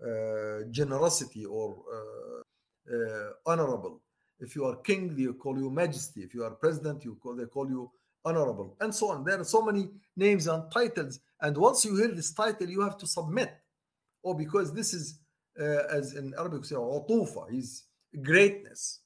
[0.00, 4.00] uh, generosity or uh, honorable.
[4.40, 6.22] If you are king, they call you majesty.
[6.22, 7.90] If you are president, you call, they call you
[8.24, 9.24] honorable, and so on.
[9.24, 12.96] There are so many names and titles, and once you hear this title, you have
[12.98, 13.52] to submit.
[14.24, 15.18] Oh, because this is,
[15.60, 17.84] uh, as in Arabic, say, utufa, is
[18.22, 19.00] greatness,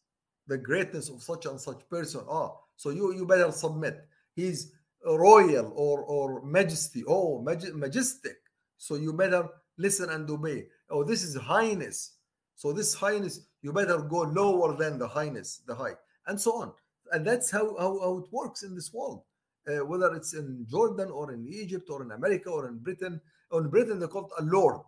[0.46, 2.22] the greatness of such and such person.
[2.28, 4.06] Ah, so you you better submit.
[4.34, 4.72] He's
[5.04, 7.04] royal or or majesty.
[7.06, 8.38] Oh, maj- majestic.
[8.78, 9.48] So you better
[9.78, 10.66] listen and obey.
[10.90, 12.16] Oh, this is highness.
[12.56, 15.94] So this highness, you better go lower than the highness, the high,
[16.26, 16.72] and so on
[17.11, 19.21] and that's how, how, how it works in this world.
[19.67, 23.19] Uh, whether it's in Jordan or in Egypt or in America or in Britain.
[23.51, 24.79] In Britain, they call it a lord.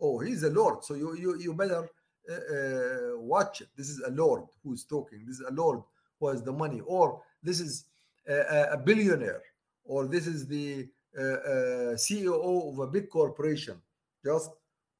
[0.00, 0.82] Oh, he's a lord.
[0.82, 1.88] So you you, you better
[2.30, 3.68] uh, uh, watch it.
[3.76, 5.24] This is a lord who's talking.
[5.26, 5.80] This is a lord
[6.18, 6.80] who has the money.
[6.86, 7.84] Or this is
[8.26, 9.42] a, a billionaire.
[9.84, 13.76] Or this is the uh, uh, CEO of a big corporation.
[14.24, 14.50] Just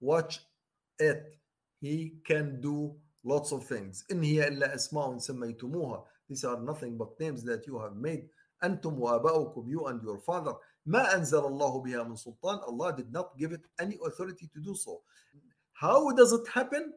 [0.01, 0.41] watch
[0.99, 1.39] it.
[1.81, 2.95] He can do
[3.25, 4.05] lots of things.
[4.11, 8.29] إن هي إلا أسماء سميتموها these are nothing but names that you have made.
[8.63, 10.55] أنتم وآباؤكم, you and your father.
[10.87, 12.67] ما أنزل الله بها من سلطان.
[12.67, 15.03] Allah did not give it any authority to do so.
[15.73, 16.93] How does it happen?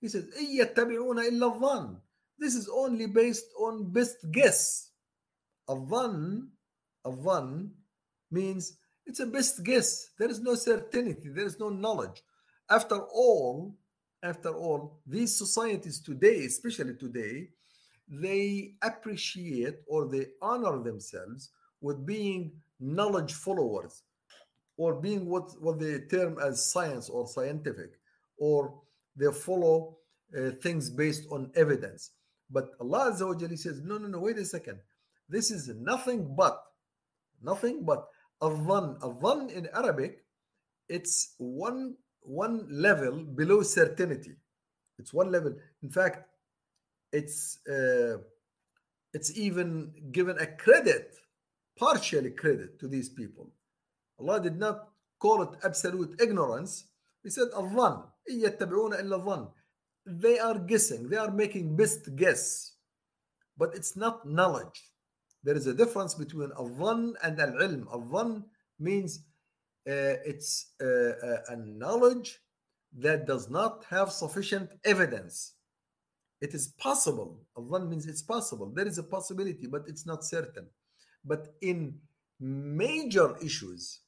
[0.00, 2.00] He says, إن يتبعون إلا الظن.
[2.38, 4.92] This is only based on best guess.
[5.68, 6.48] الظن,
[7.06, 7.70] الظن
[8.30, 10.10] means it's a best guess.
[10.18, 11.28] There is no certainty.
[11.28, 12.22] There is no knowledge.
[12.70, 13.76] After all,
[14.22, 17.50] after all, these societies today, especially today,
[18.07, 21.51] they appreciate or they honor themselves
[21.81, 24.03] with being knowledge followers
[24.77, 27.91] or being what, what they term as science or scientific
[28.37, 28.73] or
[29.15, 29.97] they follow
[30.37, 32.11] uh, things based on evidence.
[32.51, 34.79] But allah Azza says no no no wait a second.
[35.29, 36.61] This is nothing but
[37.41, 38.07] nothing but
[38.41, 40.25] a adhan in arabic
[40.89, 44.35] it's one one level below certainty.
[44.97, 45.55] It's one level.
[45.83, 46.27] In fact
[47.14, 48.18] it's uh,
[49.12, 51.16] it's even given a credit,
[51.78, 53.50] partially credit to these people.
[54.18, 56.84] Allah did not call it absolute ignorance.
[57.22, 59.50] He said الظن يتبعون إلا الظن.
[60.06, 61.08] They are guessing.
[61.08, 62.72] They are making best guess,
[63.58, 64.82] but it's not knowledge.
[65.42, 67.86] There is a difference between الظن and al-ilm.
[67.92, 68.44] Al-ظن
[68.78, 69.20] means
[69.88, 72.38] uh, it's uh, uh, a knowledge
[72.98, 75.54] that does not have sufficient evidence
[76.45, 77.39] it is possible.
[77.57, 78.67] Allah means it's possible.
[78.69, 80.67] There is a possibility, but it's not certain.
[81.31, 81.97] But in
[82.39, 84.01] major issues,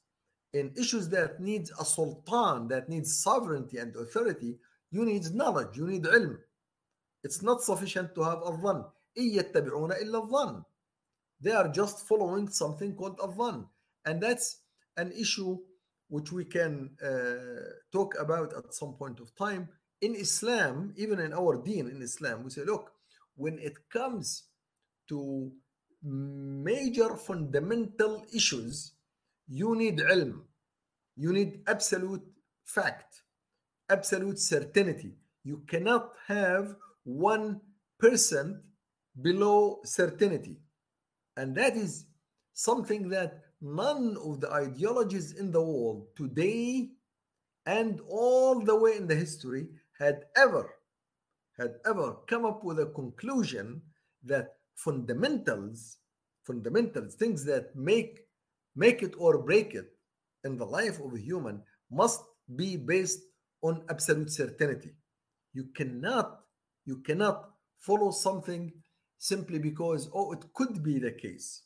[0.53, 4.59] in issues that needs a sultan, that needs sovereignty and authority,
[4.91, 6.37] you need knowledge, you need ilm.
[7.23, 8.51] It's not sufficient to have a
[11.41, 13.29] They are just following something called a
[14.05, 14.61] And that's
[14.95, 15.57] an issue
[16.09, 19.69] which we can uh, talk about at some point of time
[20.01, 22.91] in Islam, even in our deen in Islam, we say, look,
[23.35, 24.43] when it comes
[25.09, 25.51] to
[26.03, 28.93] major fundamental issues,
[29.47, 30.41] you need ilm,
[31.15, 32.23] you need absolute
[32.65, 33.23] fact,
[33.89, 35.15] absolute certainty.
[35.43, 37.61] You cannot have one
[37.99, 38.57] percent
[39.21, 40.57] below certainty.
[41.37, 42.05] And that is
[42.53, 46.89] something that none of the ideologies in the world today
[47.65, 49.67] and all the way in the history
[49.99, 50.73] had ever
[51.57, 53.81] had ever come up with a conclusion
[54.23, 55.97] that fundamentals,
[56.43, 58.19] fundamentals, things that make
[58.75, 59.89] make it or break it
[60.43, 62.21] in the life of a human must
[62.55, 63.21] be based
[63.61, 64.93] on absolute certainty.
[65.53, 66.41] You cannot,
[66.85, 68.71] you cannot follow something
[69.17, 71.63] simply because, oh, it could be the case.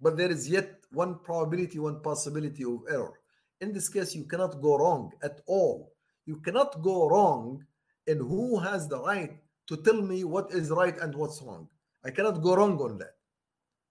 [0.00, 3.14] But there is yet one probability, one possibility of error.
[3.60, 5.92] In this case, you cannot go wrong at all.
[6.27, 7.65] You cannot go wrong
[8.07, 11.67] in who has the right to tell me what is right and what's wrong.
[12.05, 13.15] I cannot go wrong on that.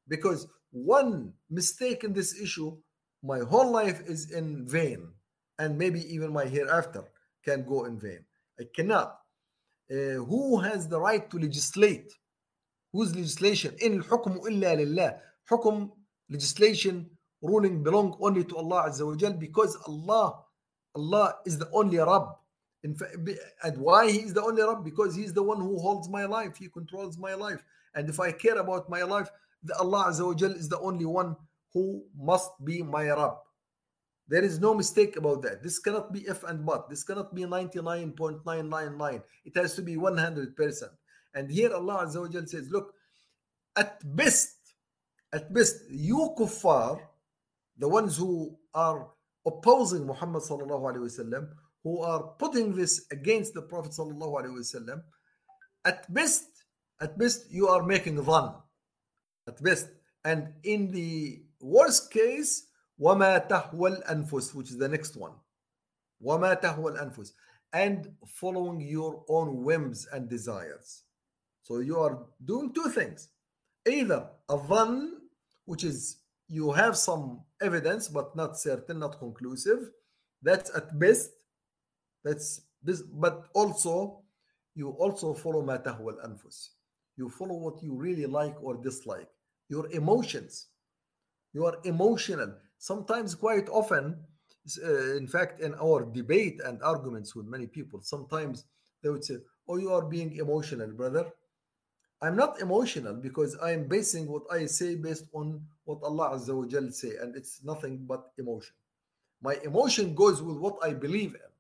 [0.09, 2.77] Because one mistake in this issue,
[3.23, 5.09] my whole life is in vain.
[5.59, 7.05] And maybe even my hereafter
[7.45, 8.25] can go in vain.
[8.59, 9.19] I cannot.
[9.91, 12.13] Uh, who has the right to legislate?
[12.93, 13.75] Whose legislation?
[13.81, 15.19] In الحكم إلا لله.
[15.51, 15.91] حكم
[16.31, 17.07] legislation
[17.43, 20.43] ruling belong only to Allah Azza wa Jal because Allah
[20.98, 22.36] Allah is the only Rabb.
[22.98, 23.16] Fact,
[23.64, 24.84] and why He is the only Rabb?
[24.84, 26.58] Because He is the one who holds my life.
[26.58, 27.64] He controls my life.
[27.96, 29.30] And if I care about my life,
[29.64, 31.36] the Allah Azza is the only one
[31.74, 33.38] who must be my Rabb.
[34.28, 35.64] There is no mistake about that.
[35.64, 36.90] This cannot be if and but.
[36.90, 39.24] This cannot be 99.999.
[39.46, 40.84] It has to be 100%.
[41.34, 42.94] And here Allah Azza wa says, look,
[43.76, 44.56] at best,
[45.32, 47.00] at best, you kuffar,
[47.78, 49.08] the ones who are
[49.47, 51.49] opposing Muhammad sallallahu alaihi wasallam,
[51.83, 55.03] who are putting this against the Prophet sallallahu alaihi wasallam,
[55.85, 56.47] at best,
[57.01, 58.55] at best, you are making dhan.
[59.49, 59.89] At best.
[60.25, 62.69] And in the worst case,
[63.01, 65.33] وَمَا تَهْوَى الْأَنفُسِ which is the next one.
[66.25, 67.33] وَمَا تَهْوَى الْأَنفُسِ
[67.73, 71.05] and following your own whims and desires.
[71.63, 73.29] So you are doing two things.
[73.89, 75.11] Either a dhan,
[75.65, 76.19] which is
[76.49, 79.91] you have some evidence but not certain, not conclusive.
[80.43, 81.31] That's at best.
[82.25, 84.23] That's this, but also
[84.75, 86.71] you also follow ما تهوى الأنفس.
[87.17, 89.29] You follow what you really like or dislike.
[89.69, 90.69] Your emotions.
[91.53, 94.17] You are emotional sometimes quite often
[94.85, 98.65] uh, in fact in our debate and arguments with many people sometimes
[99.03, 99.37] they would say
[99.69, 101.25] oh you are being emotional brother
[102.23, 106.54] i'm not emotional because i am basing what i say based on what allah Azza
[106.56, 108.76] wa Jal say and it's nothing but emotion.
[109.42, 111.52] My emotion goes with what i believe in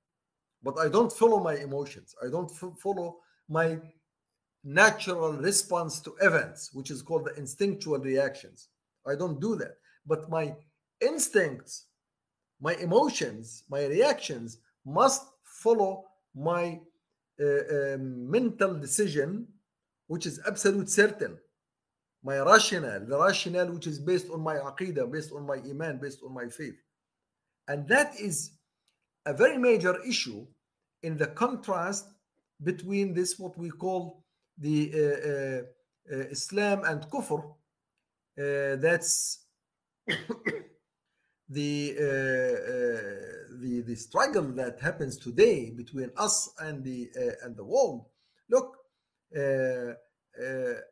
[0.63, 2.15] but i don't follow my emotions.
[2.23, 2.51] I don't
[2.85, 3.17] follow
[3.47, 3.79] my
[4.63, 8.67] natural response to events which is called the instinctual reactions.
[9.07, 9.75] I don't do that.
[10.05, 10.55] But my
[11.01, 11.85] instincts,
[12.59, 16.05] my emotions, my reactions must follow
[16.35, 16.79] my
[17.39, 19.47] uh, uh, mental decision,
[20.07, 21.37] which is absolute certain.
[22.27, 26.19] My rationale, the rationale which is based on my aqidah, based on my iman, based
[26.25, 26.75] on my faith.
[27.69, 28.51] And that is
[29.25, 30.45] a very major issue
[31.03, 32.05] in the contrast
[32.61, 34.25] between this, what we call
[34.57, 35.61] the uh, uh,
[36.13, 37.41] uh Islam and Kufr.
[38.37, 39.45] Uh, that's
[41.57, 47.09] the uh, uh, the the struggle that happens today between us and the
[47.43, 48.05] and the world.
[48.49, 48.75] Look,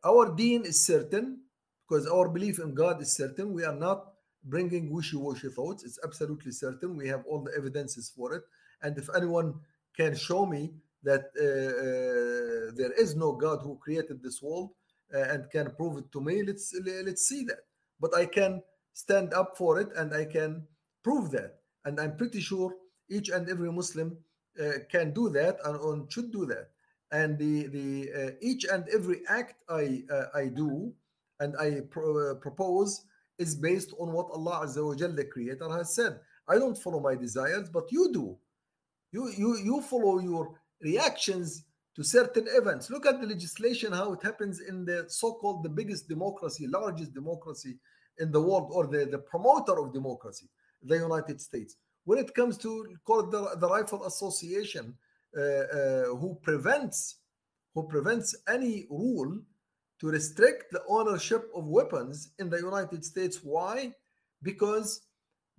[0.04, 1.42] our deen is certain
[1.88, 3.54] because our belief in God is certain.
[3.54, 5.84] We are not bringing wishy-washy thoughts.
[5.84, 6.96] It's absolutely certain.
[6.96, 8.44] We have all the evidences for it.
[8.82, 9.56] And if anyone
[9.96, 10.74] can show me
[11.04, 14.72] that uh, there is no God who created this world
[15.12, 17.60] and can prove it to me, let's let's see that.
[18.00, 18.62] But I can
[18.94, 20.68] stand up for it and I can
[21.04, 21.60] prove that.
[21.86, 22.74] And I'm pretty sure
[23.10, 24.18] each and every Muslim
[24.60, 26.70] uh, can do that and, and, should do that.
[27.12, 30.94] And the the uh, each and every act I uh, I do
[31.40, 33.06] and I pro- uh, propose
[33.38, 36.20] is based on what Allah Azza wa the Creator, has said.
[36.48, 38.38] I don't follow my desires, but you do.
[39.12, 41.64] You you you follow your reactions
[41.96, 42.90] to certain events.
[42.90, 47.78] Look at the legislation, how it happens in the so-called the biggest democracy, largest democracy
[48.20, 50.48] in the world or the, the promoter of democracy,
[50.84, 51.78] the United States.
[52.04, 54.94] When it comes to call it the, the Rifle Association,
[55.38, 57.18] Uh, uh, who prevents
[57.74, 59.38] who prevents any rule
[60.00, 63.40] to restrict the ownership of weapons in the United States.
[63.44, 63.92] Why?
[64.42, 65.02] Because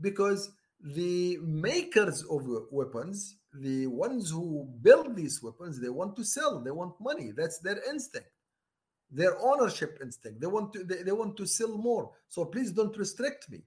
[0.01, 0.51] because
[0.81, 6.71] the makers of weapons, the ones who build these weapons, they want to sell, they
[6.71, 7.33] want money.
[7.37, 8.31] That's their instinct
[9.11, 12.97] their ownership instinct they want to they, they want to sell more so please don't
[12.99, 13.63] restrict me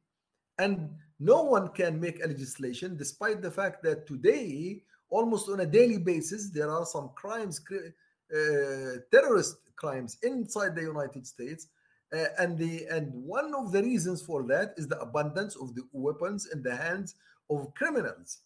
[0.57, 0.89] and
[1.20, 5.99] no one can make a legislation despite the fact that today almost on a daily
[5.99, 11.69] basis there are some crimes uh, terrorist crimes inside the united states
[12.15, 15.83] uh, and the and one of the reasons for that is the abundance of the
[15.93, 17.17] weapons in the hands
[17.51, 18.41] of criminals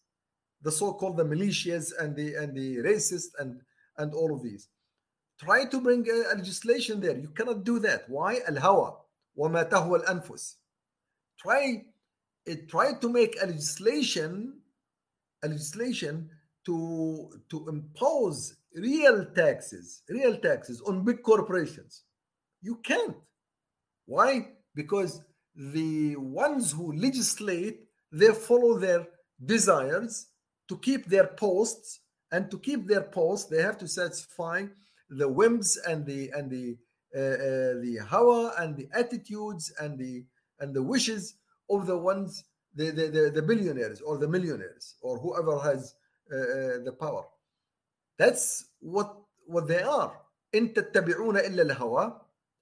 [0.62, 3.60] the so-called the militias and the and the racists and
[3.98, 4.68] and all of these
[5.38, 7.16] try to bring a, a legislation there.
[7.16, 8.08] You cannot do that.
[8.08, 8.40] Why?
[8.48, 8.96] Al-hawa
[9.36, 10.56] وما تهوى الأنفس.
[11.38, 11.84] Try
[12.44, 14.54] it try to make a legislation
[15.44, 16.28] a legislation
[16.65, 22.03] to to impose real taxes real taxes on big corporations.
[22.61, 23.17] You can't.
[24.05, 24.49] Why?
[24.75, 25.21] Because
[25.55, 27.79] the ones who legislate
[28.11, 29.07] they follow their
[29.43, 30.27] desires
[30.67, 31.99] to keep their posts
[32.31, 34.65] and to keep their posts they have to satisfy
[35.09, 36.77] the whims and the and the
[37.15, 40.25] uh, uh, the hawa and the attitudes and the
[40.59, 41.35] and the wishes
[41.69, 42.43] of the ones
[42.75, 45.93] the, the, the, the billionaires or the millionaires or whoever has
[46.84, 47.24] the power
[48.18, 49.16] that's what
[49.46, 50.12] what they are
[50.54, 52.20] إن تتبعون إلا الهوى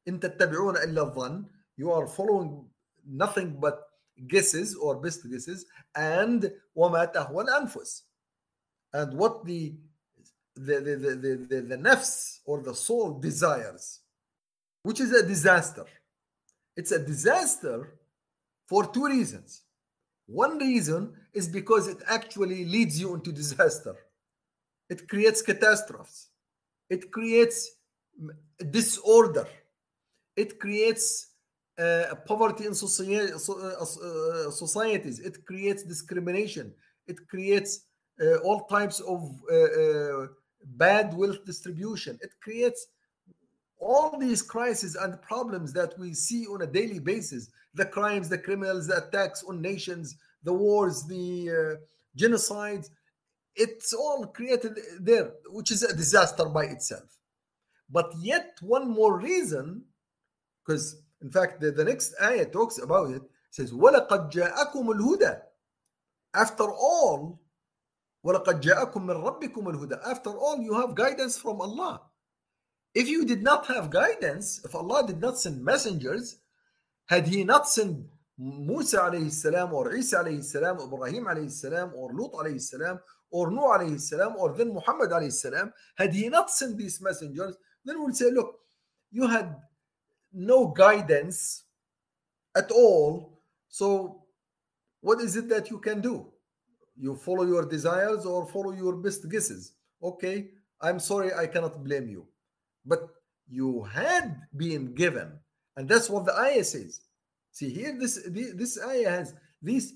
[0.09, 1.45] إن تتبعون إلا الظن
[1.77, 2.65] you are following
[3.07, 3.89] nothing but
[4.27, 8.03] guesses or best guesses and وما تهوى الأنفس
[8.95, 9.75] and what the
[10.57, 14.01] the, the, the, the, the, the nafs or the soul desires
[14.83, 15.85] which is a disaster
[16.77, 17.99] it's a disaster
[18.67, 19.63] for two reasons
[20.32, 23.96] one reason is because it actually leads you into disaster.
[24.90, 26.28] It creates catastrophes.
[26.90, 27.72] It creates
[28.70, 29.48] disorder.
[30.36, 31.28] It creates
[31.78, 35.20] uh, poverty in society, uh, societies.
[35.20, 36.74] It creates discrimination.
[37.08, 37.86] It creates
[38.22, 39.32] uh, all types of
[40.76, 42.20] bad wealth distribution.
[42.22, 42.88] It creates
[43.81, 48.39] all these crises and problems that we see on a daily basis the crimes, the
[48.39, 52.89] criminals, the attacks on nations, the wars, the uh, genocides.
[53.55, 57.19] It's all created there, which is a disaster by itself.
[57.91, 59.85] But yet, one more reason,
[60.65, 65.41] because in fact, the, the next ayah talks about it, it says, وَلَقَدْ جَاءَكُمُ الْهُدَى
[66.35, 67.41] After all,
[68.25, 72.03] وَلَقَدْ جَاءَكُم مِّن رَبِّكُمُ الْهُدَى After all, you have guidance from Allah.
[72.94, 76.38] If you did not have guidance, if Allah did not send messengers,
[77.08, 78.06] had He not sent
[78.38, 83.00] Musa alayhi salam or Isa alayhi salam, or Ibrahim alayhi salam, or Lut alayhi salam,
[83.30, 87.56] or Nuh alayhi salam, or then Muhammad alayhi salam, had he not sent these messengers,
[87.86, 88.60] then we'll say, look,
[89.12, 89.56] you had
[90.34, 91.64] no guidance
[92.56, 93.40] at all.
[93.70, 94.24] So
[95.02, 96.28] what is it that you can do?
[96.98, 99.74] You follow your desires or follow your best guesses.
[100.04, 100.50] Okay,
[100.82, 102.28] I'm sorry, I cannot blame you.
[102.86, 103.08] But
[103.50, 105.32] you had been given,
[105.78, 107.02] and that's what the ayah says
[107.52, 109.94] See here, this this ayah has these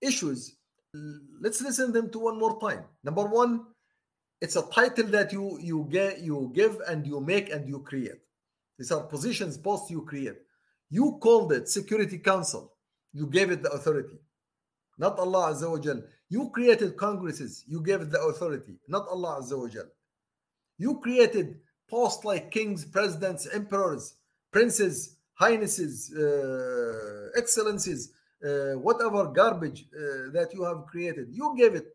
[0.00, 0.56] issues.
[1.40, 2.84] Let's listen them to one more time.
[3.02, 3.64] Number one,
[4.42, 8.20] it's a title that you you get you give and you make and you create.
[8.78, 10.36] These are positions, posts you create.
[10.90, 12.72] You called it Security Council.
[13.14, 14.18] You gave it the authority,
[14.98, 16.02] not Allah Azza wa Jal.
[16.28, 17.64] You created congresses.
[17.66, 19.88] You gave it the authority, not Allah Azza wa Jal.
[20.78, 21.60] You created
[21.92, 24.14] posts like kings, presidents, emperors,
[24.50, 28.12] princes, highnesses, uh, excellencies,
[28.42, 31.88] uh, whatever garbage uh, that you have created, you gave it.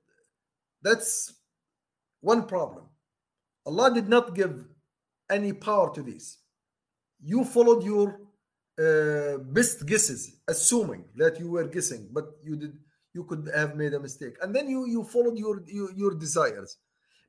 [0.83, 1.33] That's
[2.21, 2.85] one problem.
[3.65, 4.65] Allah did not give
[5.31, 6.37] any power to this.
[7.19, 8.19] You followed your
[8.79, 12.73] uh, best guesses, assuming that you were guessing, but you did
[13.13, 16.77] you could have made a mistake, and then you you followed your your, your desires.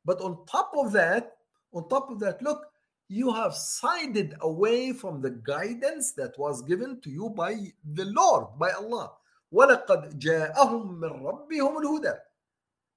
[0.05, 1.38] But on top of that,
[1.74, 2.66] on top of that, look,
[3.10, 7.56] you have sided away from the guidance that was given to you by
[7.94, 9.12] the Lord, by Allah.
[9.54, 12.16] وَلَقَدْ جَاءَهُم مِّن رَبِّهُمُ الْهُدَى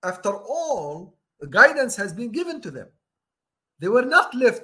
[0.03, 2.89] After all, the guidance has been given to them.
[3.79, 4.62] They were not left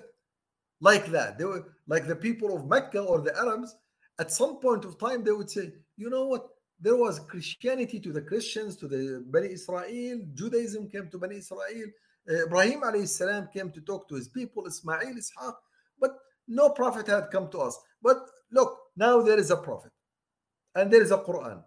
[0.80, 1.38] like that.
[1.38, 3.76] They were like the people of Mecca or the Arabs.
[4.18, 6.48] At some point of time, they would say, you know what?
[6.80, 10.20] There was Christianity to the Christians, to the Bani Israel.
[10.34, 11.88] Judaism came to Bani Israel.
[12.29, 15.53] Ibrahim alayhi salam came to talk to his people, Ismail, Ishaq,
[15.99, 16.11] but
[16.47, 17.77] no prophet had come to us.
[18.01, 18.17] But
[18.51, 19.91] look, now there is a prophet,
[20.75, 21.63] and there is a Quran,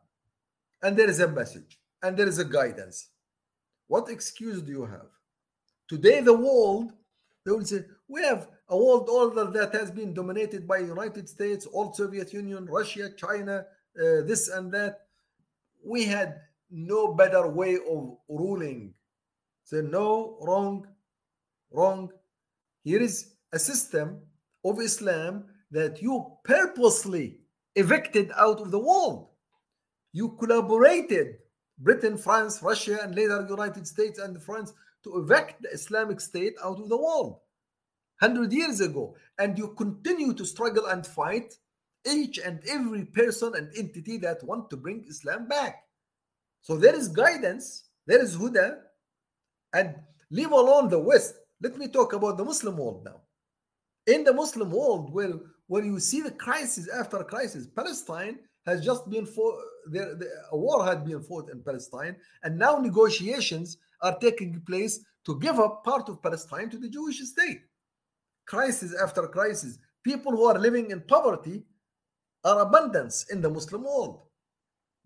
[0.83, 3.09] and there is a message, and there is a guidance.
[3.87, 5.09] What excuse do you have?
[5.89, 6.93] Today, the world,
[7.45, 11.67] they will say, we have a world order that has been dominated by United States,
[11.73, 13.65] old Soviet Union, Russia, China,
[13.99, 15.01] uh, this and that.
[15.85, 16.41] We had
[16.71, 18.95] no better way of ruling
[19.71, 20.85] Say, no, wrong,
[21.71, 22.11] wrong.
[22.83, 24.19] Here is a system
[24.65, 27.39] of Islam that you purposely
[27.77, 29.29] evicted out of the world.
[30.13, 31.37] You collaborated,
[31.79, 34.73] Britain, France, Russia, and later United States and France,
[35.05, 37.39] to evict the Islamic State out of the world
[38.19, 39.15] 100 years ago.
[39.39, 41.55] And you continue to struggle and fight
[42.05, 45.85] each and every person and entity that want to bring Islam back.
[46.61, 48.90] So there is guidance, there is huda,
[49.75, 49.95] and
[50.31, 51.35] leave alone the West.
[51.61, 53.21] Let me talk about the Muslim world now.
[54.07, 55.35] in the Muslim world, where
[55.69, 59.59] where you see the crisis after crisis, Palestine has just been fought.
[59.87, 65.01] There, the, a war had been fought in Palestine, and now negotiations are taking place
[65.27, 67.63] to give up part of Palestine to the Jewish state.
[68.47, 69.79] Crisis after crisis.
[70.03, 71.63] People who are living in poverty
[72.45, 74.23] are abundance in the Muslim world.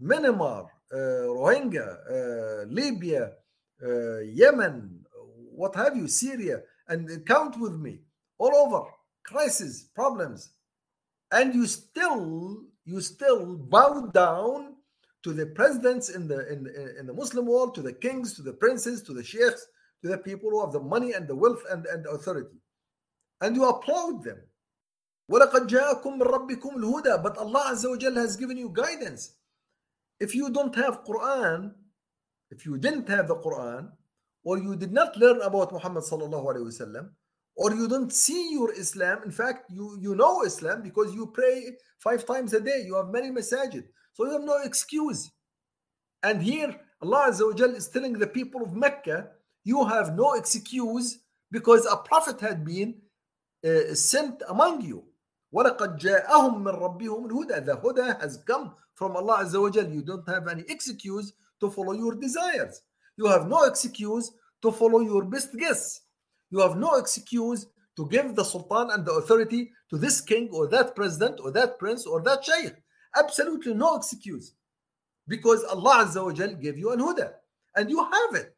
[0.00, 3.32] Myanmar, uh, Rohingya, uh, Libya,
[3.83, 5.05] uh, Yemen,
[5.55, 7.99] what have you, Syria, and count with me,
[8.37, 8.85] all over
[9.25, 10.53] crisis, problems,
[11.31, 14.75] and you still you still bow down
[15.23, 16.67] to the presidents in the in,
[16.99, 19.67] in the Muslim world, to the kings, to the princes, to the sheikhs,
[20.01, 22.57] to the people who have the money and the wealth and, and the authority,
[23.41, 24.39] and you applaud them.
[25.31, 29.35] وَلَقَدْ جَاءَكُم مِّن رَبِّكُمُ الْهُدَى But Allah Azza wa Jal has given you guidance.
[30.19, 31.73] If you don't have Quran,
[32.53, 33.89] if you didn't have the Quran,
[34.43, 37.09] or you did not learn about Muhammad sallallahu alaihi wasallam,
[37.55, 39.21] or you don't see your Islam.
[39.25, 42.83] In fact, you, you know Islam because you pray five times a day.
[42.85, 43.83] You have many masajid.
[44.13, 45.29] So you have no excuse.
[46.23, 49.27] And here, Allah Azza wa Jal is telling the people of Mecca,
[49.63, 51.19] you have no excuse
[51.51, 52.95] because a prophet had been
[53.65, 55.03] uh, sent among you.
[55.53, 59.89] وَلَقَدْ جَاءَهُم مِّن رَبِّهُمُ الْهُدَى The Huda has come from Allah Azza wa Jal.
[59.89, 62.81] You don't have any excuse to follow your desires.
[63.17, 64.31] You have no excuse
[64.61, 66.01] to follow your best guess.
[66.49, 67.65] You have no excuse
[67.95, 71.77] to give the sultan and the authority to this king or that president or that
[71.79, 72.75] prince or that sheikh.
[73.15, 74.53] Absolutely no excuse.
[75.27, 77.33] Because Allah Azza wa Jal gave you an huda
[77.75, 78.55] and you have it.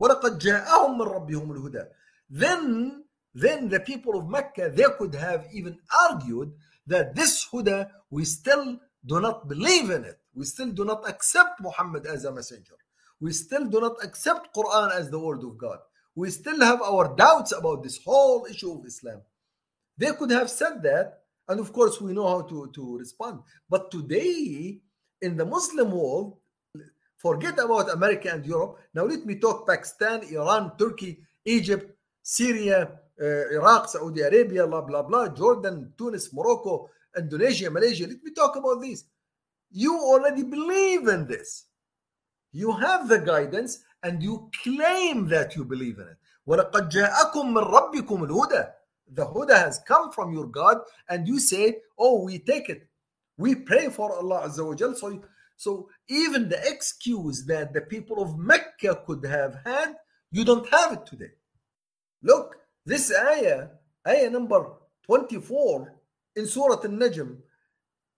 [0.00, 1.86] وَلَقَدْ جَاءَهُم مِّن رَبِّهُمُ الْهُدَى
[2.30, 3.02] Then,
[3.34, 5.76] then the people of Mecca, they could have even
[6.08, 6.52] argued
[6.86, 10.19] that this huda, we still do not believe in it.
[10.33, 12.75] We still do not accept Muhammad as a messenger.
[13.19, 15.79] We still do not accept Quran as the word of God
[16.15, 19.21] we still have our doubts about this whole issue of Islam.
[19.97, 23.41] They could have said that, and of course, we know how to, to respond.
[23.69, 24.79] But today,
[25.21, 26.37] in the Muslim world,
[27.17, 28.79] forget about America and Europe.
[28.93, 31.91] Now, let me talk Pakistan, Iran, Turkey, Egypt,
[32.21, 32.91] Syria,
[33.21, 38.06] uh, Iraq, Saudi Arabia, blah, blah, blah, Jordan, Tunis, Morocco, Indonesia, Malaysia.
[38.06, 39.04] Let me talk about this.
[39.70, 41.66] You already believe in this.
[42.52, 46.16] You have the guidance and you claim that you believe in it.
[46.48, 48.70] وَلَقَدْ جَاءَكُم مِّن رَبِّكُمُ الْهُدَى
[49.12, 52.88] The Huda has come from your God and you say, oh, we take it.
[53.36, 54.94] We pray for Allah Azza wa Jal.
[54.94, 55.22] So,
[55.56, 59.96] so even the excuse that the people of Mecca could have had,
[60.30, 61.32] you don't have it today.
[62.22, 62.56] Look,
[62.86, 63.68] this ayah,
[64.06, 64.72] ayah number
[65.04, 65.94] 24
[66.35, 67.37] in Surah Al-Najm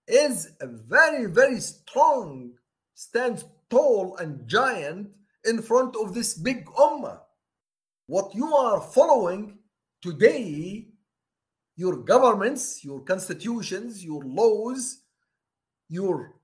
[0.06, 2.52] is a very, very strong,
[2.94, 5.08] stands tall and giant
[5.44, 7.20] in front of this big ummah.
[8.06, 9.58] What you are following
[10.00, 10.88] today,
[11.76, 15.02] your governments, your constitutions, your laws,
[15.88, 16.34] your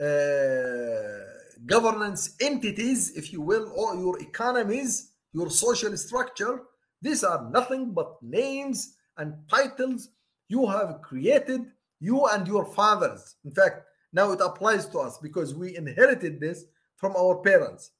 [0.00, 1.24] uh,
[1.64, 6.62] governance entities, if you will, or your economies, your social structure,
[7.00, 10.08] these are nothing but names and titles
[10.52, 11.62] you have created
[11.98, 13.36] you and your fathers.
[13.44, 13.76] In fact
[14.12, 16.64] now it applies to us because we inherited this
[16.98, 17.92] from our parents.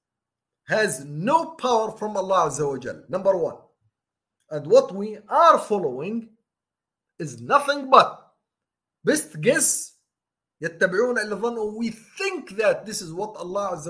[0.68, 3.03] Has no power from Allah Azza wa Jal.
[3.09, 3.57] number one.
[4.50, 6.28] And what we are following
[7.18, 8.11] is nothing but
[9.05, 9.94] best guess.
[10.61, 13.82] we think that this is what Allah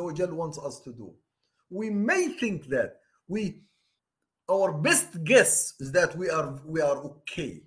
[0.43, 1.13] wants us to do.
[1.69, 3.63] We may think that we
[4.51, 7.63] our best guess is that we are we are okay.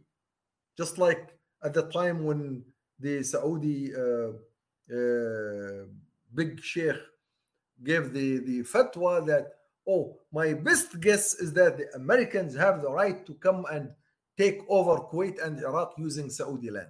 [0.77, 1.29] Just like
[1.63, 2.65] at the time when
[2.99, 4.33] the Saudi uh,
[4.93, 5.85] uh,
[6.35, 6.97] big sheikh
[7.83, 9.53] gave the, the fatwa that,
[9.89, 13.91] oh, my best guess is that the Americans have the right to come and
[14.37, 16.89] take over Kuwait and Iraq using Saudi land.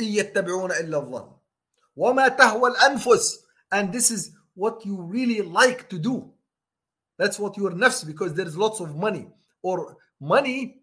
[0.00, 1.32] يتبعون إلا الظن
[1.96, 3.38] وما تهوى الأنفس
[3.72, 6.30] and this is what you really like to do
[7.18, 9.26] that's what your nafs because there's lots of money
[9.62, 10.79] or money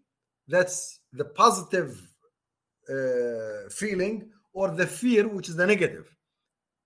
[0.48, 2.00] that's the positive
[2.90, 6.14] uh, feeling or the fear which is the negative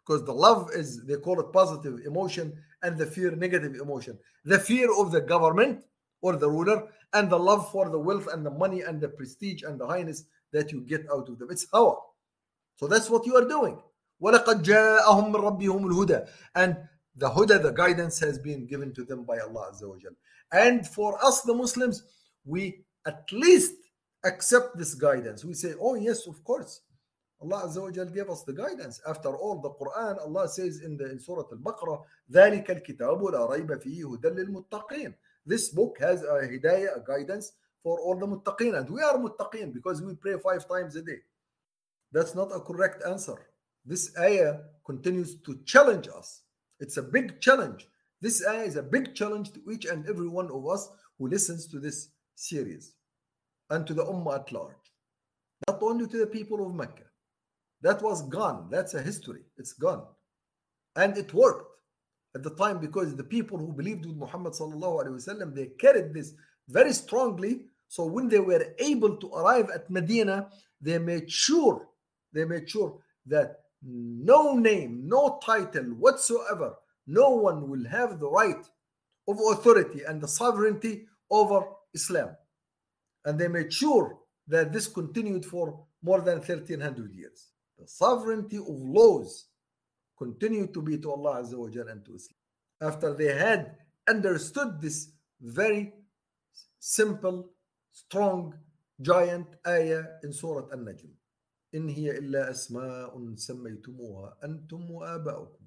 [0.07, 2.53] because the love is they call it positive emotion
[2.83, 5.81] and the fear negative emotion the fear of the government
[6.23, 9.63] or the ruler and the love for the wealth and the money and the prestige
[9.63, 11.97] and the highness that you get out of them it's hawa
[12.77, 13.79] so that's what you are doing
[14.21, 16.77] وَلَقَدْ جَاءَهُم مِّن رَبِّهُمُ الْهُدَى and
[17.17, 20.13] the huda the guidance has been given to them by Allah Azza wa Jal.
[20.53, 22.03] and for us the Muslims
[22.45, 23.75] we at least
[24.25, 26.81] accept this guidance we say oh yes of course
[27.41, 29.01] Allah Azza wa Jal gave us the guidance.
[29.07, 32.03] After all, the Quran, Allah says in the in Surah Al-Baqarah,
[32.33, 35.15] ذَلِكَ الْكِتَابُ لَا رَيْبَ فِيهِ هُدًى لِلْمُتَّقِينَ
[35.47, 37.53] This book has a hidayah, a guidance
[37.83, 38.77] for all the muttaqin.
[38.77, 41.19] And we are muttaqin because we pray five times a day.
[42.11, 43.47] That's not a correct answer.
[43.85, 46.43] This ayah continues to challenge us.
[46.81, 47.87] It's a big challenge.
[48.21, 50.89] This ayah is a big challenge to each and every one of us
[51.19, 52.94] who listens to this series
[53.70, 54.76] and to the Ummah at large.
[55.68, 57.04] Not only to the people of Mecca.
[57.82, 58.70] That was gone.
[58.72, 59.42] That's a history.
[59.58, 60.04] It's gone.
[60.96, 61.68] And it worked
[62.36, 66.34] at the time because the people who believed with Muhammad wasallam they carried this
[66.70, 67.66] very strongly.
[67.88, 70.50] So when they were able to arrive at Medina,
[70.82, 71.88] they made sure
[72.34, 76.76] they made sure that no name, no title whatsoever,
[77.06, 78.66] no one will have the right
[79.28, 81.64] of authority and the sovereignty over
[81.95, 82.37] Islam.
[83.25, 87.49] And they made sure that this continued for more than 1300 years.
[87.79, 89.47] The sovereignty of laws
[90.17, 92.37] continued to be to Allah Azza wa Jal and to Islam.
[92.81, 93.77] After they had
[94.09, 95.93] understood this very
[96.79, 97.51] simple,
[97.93, 98.55] strong,
[99.01, 101.11] giant ayah in Surah An-Najm.
[101.75, 105.65] إن هي إلا أسماء سميتموها أنتم وآباؤكم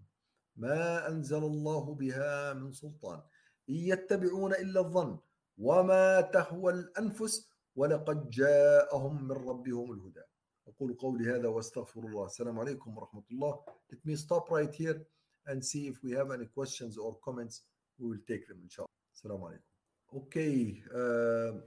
[0.56, 3.22] ما أنزل الله بها من سلطان
[3.70, 5.20] إن يتبعون إلا الظن
[5.59, 10.23] وما تهوى الأنفس ولقد جاءهم من ربهم الهدى
[10.69, 15.03] أقول قولي هذا واستغفر الله السلام عليكم ورحمة الله Let me stop right here
[15.47, 17.63] and see if we have any questions or comments
[17.99, 19.65] we will take them inshallah السلام عليكم
[20.13, 21.61] Okay uh,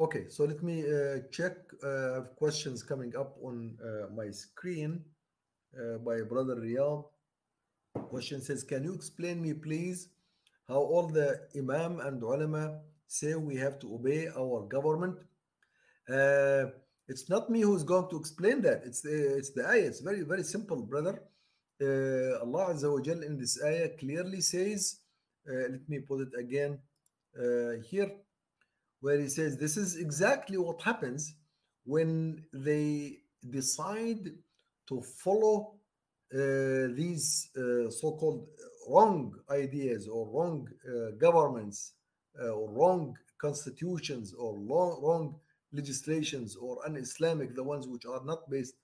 [0.00, 1.52] Okay, so let me uh, check
[1.84, 5.04] uh, questions coming up on uh, my screen
[5.78, 7.04] uh, by brother Riyadh.
[8.08, 10.08] Question says, can you explain me please
[10.66, 12.80] how all the imam and ulama
[13.12, 15.18] say we have to obey our government?
[16.08, 16.64] Uh,
[17.08, 18.82] it's not me who's going to explain that.
[18.84, 19.86] It's the, it's the ayah.
[19.90, 21.22] It's very, very simple, brother.
[21.80, 25.00] Uh, Allah Azza wa Jal in this ayah clearly says,
[25.48, 26.78] uh, let me put it again
[27.38, 28.10] uh, here,
[29.00, 31.34] where he says this is exactly what happens
[31.84, 33.18] when they
[33.50, 34.30] decide
[34.88, 35.74] to follow
[36.34, 38.46] uh, these uh, so-called
[38.88, 41.94] wrong ideas or wrong uh, governments
[42.41, 45.35] or wrong constitutions or long, wrong
[45.73, 48.75] legislations or un-Islamic, the ones which are not based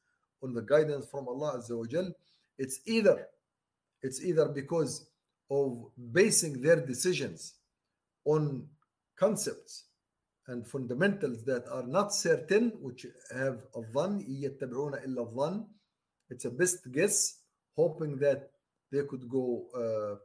[0.43, 2.11] on the guidance from Allah Azza wa Jal,
[2.57, 3.27] it's either
[4.01, 5.05] it's either because
[5.49, 7.53] of basing their decisions
[8.25, 8.67] on
[9.17, 9.85] concepts
[10.47, 15.65] and fundamentals that are not certain, which have a dhan, يتبعون إلا الظن.
[16.29, 17.37] It's a best guess,
[17.77, 18.51] hoping that
[18.91, 20.17] they could go uh, uh,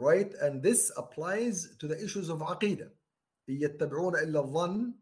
[0.00, 0.32] right.
[0.40, 2.90] And this applies to the issues of aqidah.
[3.48, 4.92] يتبعون إلا الظن.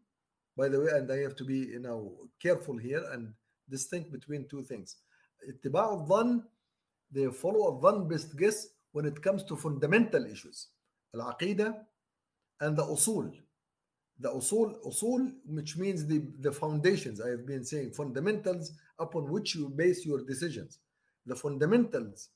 [0.55, 3.33] By the way, and I have to be you know careful here and
[3.69, 4.97] distinct between two things.
[5.49, 6.43] اتباع الظن,
[7.11, 10.67] they follow a dhan best guess when it comes to fundamental issues.
[11.15, 11.75] Al-aqidah
[12.61, 13.31] and the usul
[14.19, 19.55] the usul, usul, which means the, the foundations, I have been saying, fundamentals upon which
[19.55, 20.79] you base your decisions.
[21.25, 22.29] The fundamentals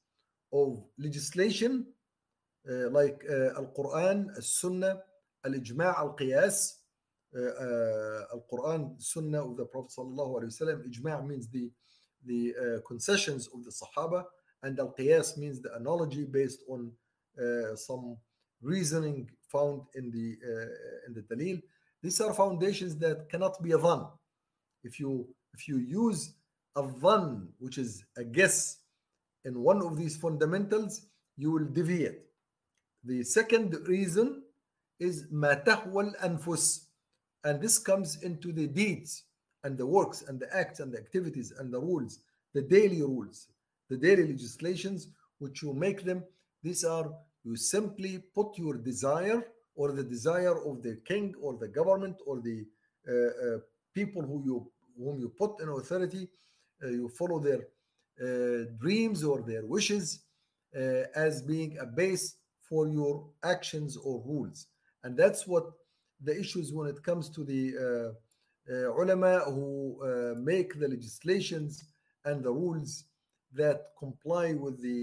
[0.51, 1.87] of legislation, uh,
[2.66, 3.60] like uh,
[5.44, 6.74] Ijma' Al Qiyas,
[7.36, 9.90] uh, Al Quran, Sunnah of the Prophet.
[9.96, 10.82] Wasallam.
[10.88, 11.70] Ijma' means the,
[12.24, 14.24] the concessions of the Sahaba,
[14.62, 16.92] and Al Qiyas means the analogy based on
[17.76, 18.16] some
[18.62, 21.60] reasoning found in the uh, in the dalil.
[22.02, 24.08] These are foundations that cannot be a dhan.
[24.84, 26.34] If you if you use
[26.76, 28.78] a dhan, which is a guess,
[29.44, 31.06] in one of these fundamentals,
[31.36, 32.20] you will deviate.
[33.03, 34.43] The second reason
[34.99, 36.87] is ما تهوى الأنفس,
[37.43, 39.23] and this comes into the deeds
[39.63, 42.19] and the works and the acts and the activities and the rules,
[42.53, 43.47] the daily rules,
[43.89, 45.07] the daily legislations,
[45.39, 46.23] which you make them.
[46.63, 49.45] These are you simply put your desire
[49.75, 52.65] or the desire of the king or the government or the
[53.07, 53.59] uh, uh,
[53.93, 56.27] people who you whom you put in authority
[56.83, 57.61] uh, you follow their
[58.25, 60.05] uh, dreams or their wishes
[60.75, 62.35] uh, as being a base
[62.72, 64.66] for your actions or rules.
[65.04, 65.64] And that's what
[66.24, 67.64] the issues when it comes to the
[68.72, 69.68] uh, ulama who
[70.42, 71.84] make the legislations
[72.24, 73.04] and the rules
[73.52, 75.00] that comply with the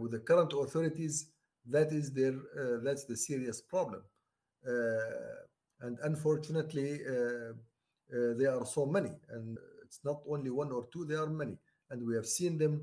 [0.00, 1.16] with the current authorities
[1.74, 4.02] that is their uh, that's the serious problem.
[4.66, 7.52] Uh, and unfortunately uh,
[8.38, 9.12] there are so many.
[9.30, 11.56] And it's not only one or two there are many.
[11.90, 12.82] And we have seen them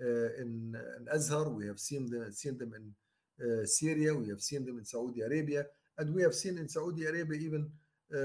[0.00, 4.78] in, in Azhar we have seen them seen them in Syria we have seen them
[4.78, 5.64] in Saudi Arabia
[5.98, 7.70] and we have seen in Saudi Arabia even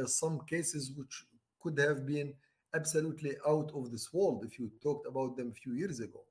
[0.05, 1.25] some cases which
[1.61, 2.33] could have been
[2.75, 6.23] absolutely out of this world if you talked about them a few years ago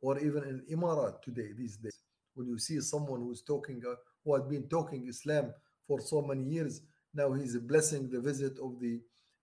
[0.00, 1.98] or even in Emirat today these days.
[2.34, 3.94] When you see someone who's talking uh,
[4.24, 5.52] who had been talking Islam
[5.86, 6.82] for so many years
[7.14, 9.00] Now he's blessing the visit of the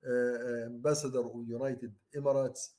[0.08, 2.70] uh, ambassador of United Emirates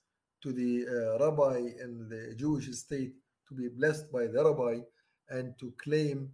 [0.43, 3.12] to the uh, rabbi in the Jewish state
[3.49, 4.80] to be blessed by the rabbi
[5.28, 6.30] and to claim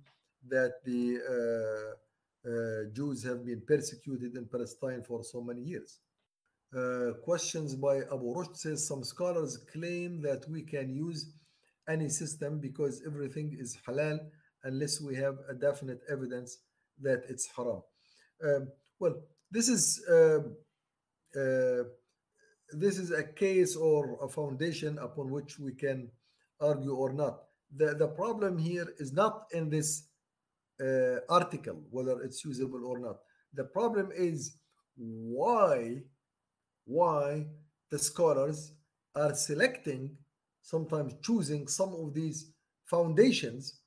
[0.48, 5.98] that the uh, uh, Jews have been persecuted in Palestine for so many years.
[6.76, 11.32] Uh, questions by Abu Rushd says some scholars claim that we can use
[11.88, 14.18] any system because everything is halal
[14.64, 16.58] unless we have a definite evidence
[17.00, 17.82] that it's haram.
[18.44, 19.14] Um, well,
[19.50, 20.40] this is uh,
[21.38, 21.84] uh,
[22.72, 26.10] this is a case or a foundation upon which we can
[26.60, 27.42] argue or not.
[27.74, 30.08] The, the problem here is not in this
[30.80, 33.16] uh, article, whether it's usable or not.
[33.54, 34.56] The problem is
[34.96, 36.02] why,
[36.84, 37.46] why
[37.90, 38.72] the scholars
[39.14, 40.16] are selecting,
[40.62, 42.52] sometimes choosing some of these
[42.84, 43.80] foundations,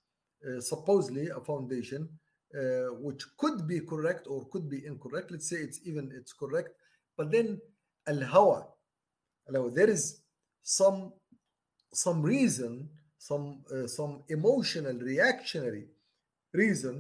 [0.46, 2.10] uh, supposedly a foundation,
[2.58, 5.32] uh, which could be correct or could be incorrect.
[5.32, 6.70] Let's say it's even it's correct,
[7.18, 7.60] but then
[8.12, 8.62] al-hawa.
[9.78, 10.04] There is
[10.64, 11.00] some
[12.06, 15.86] some reason, some uh, some emotional reactionary
[16.54, 16.96] reason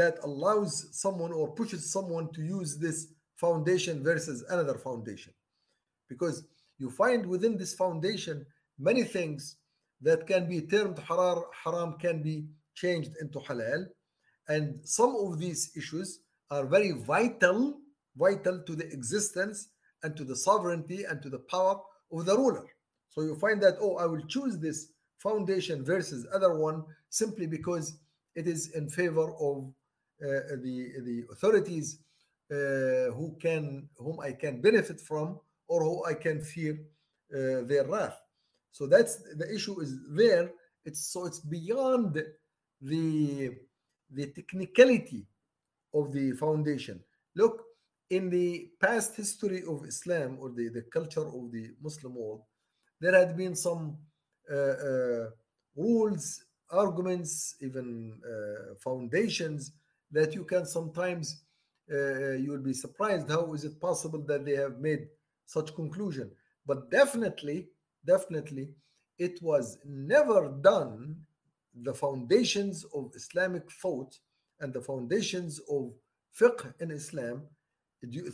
[0.00, 2.98] that allows someone or pushes someone to use this
[3.36, 5.32] foundation versus another foundation,
[6.08, 6.36] because
[6.78, 8.36] you find within this foundation
[8.78, 9.56] many things
[10.00, 12.36] that can be termed haram, haram can be
[12.74, 13.82] changed into halal,
[14.48, 16.20] and some of these issues
[16.50, 17.58] are very vital,
[18.16, 19.68] vital to the existence
[20.02, 21.80] and to the sovereignty and to the power
[22.12, 22.66] of the ruler.
[23.10, 27.98] So you find that, oh, I will choose this foundation versus other one simply because
[28.34, 29.72] it is in favor of
[30.22, 31.98] uh, the, the authorities
[32.50, 35.38] uh, who can whom I can benefit from
[35.68, 36.78] or who I can fear
[37.32, 38.20] uh, their wrath.
[38.72, 40.50] So that's the issue is there.
[40.84, 42.22] It's so it's beyond
[42.82, 43.56] the
[44.10, 45.26] the technicality
[45.94, 47.00] of the foundation.
[47.36, 47.64] Look,
[48.10, 52.42] in the past history of Islam or the, the culture of the Muslim world,
[53.00, 53.96] there had been some
[54.52, 55.30] uh, uh,
[55.76, 59.72] rules, arguments, even uh, foundations
[60.10, 61.42] that you can sometimes
[61.92, 65.06] uh, you will be surprised how is it possible that they have made
[65.46, 66.30] such conclusion.
[66.66, 67.68] But definitely,
[68.06, 68.68] definitely,
[69.18, 71.16] it was never done.
[71.82, 74.18] The foundations of Islamic thought
[74.60, 75.92] and the foundations of
[76.38, 77.42] fiqh in Islam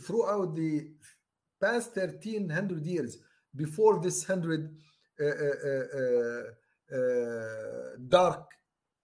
[0.05, 0.87] throughout the
[1.61, 3.17] past 1300 years
[3.55, 4.69] before this 100
[5.19, 5.31] uh, uh,
[5.97, 8.45] uh, uh, dark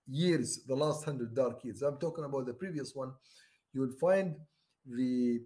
[0.08, 3.12] years the last 100 dark years i'm talking about the previous one
[3.74, 4.36] you will find
[4.86, 5.42] the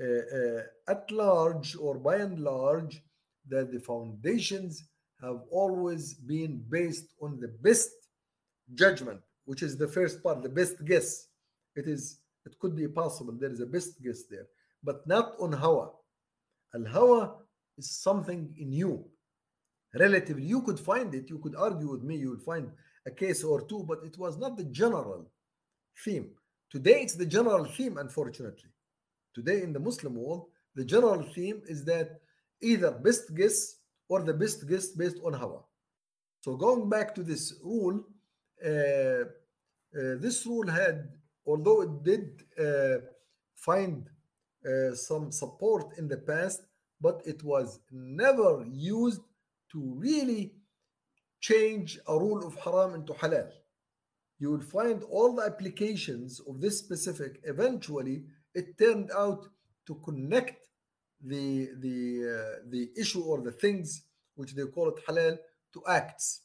[0.00, 3.02] uh, uh, at large or by and large
[3.48, 4.84] that the foundations
[5.20, 7.90] have always been based on the best
[8.74, 11.26] judgment which is the first part the best guess.
[11.74, 14.46] It is it could be possible there is a best guess there
[14.82, 15.90] but not on hawa.
[16.74, 17.34] Al hawa
[17.76, 19.04] is something in you.
[19.94, 22.70] Relatively, you could find it, you could argue with me, you would find
[23.06, 25.30] a case or two, but it was not the general
[26.04, 26.30] theme.
[26.70, 28.70] Today, it's the general theme, unfortunately.
[29.34, 32.20] Today, in the Muslim world, the general theme is that
[32.60, 33.76] either best guess
[34.08, 35.60] or the best guess based on hawa.
[36.40, 38.04] So, going back to this rule,
[38.64, 41.08] uh, uh, this rule had,
[41.46, 42.98] although it did uh,
[43.54, 44.08] find
[44.66, 46.62] uh, some support in the past,
[47.00, 49.20] but it was never used
[49.72, 50.52] to really
[51.40, 53.48] change a rule of haram into halal.
[54.40, 57.40] You will find all the applications of this specific.
[57.44, 58.24] Eventually,
[58.54, 59.46] it turned out
[59.86, 60.68] to connect
[61.24, 61.98] the the
[62.34, 64.02] uh, the issue or the things
[64.36, 65.36] which they call it halal
[65.72, 66.42] to acts.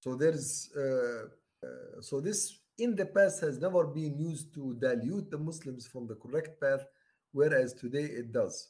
[0.00, 1.24] So there's uh,
[1.66, 6.06] uh, so this in the past has never been used to dilute the Muslims from
[6.06, 6.84] the correct path
[7.32, 8.68] whereas today it does.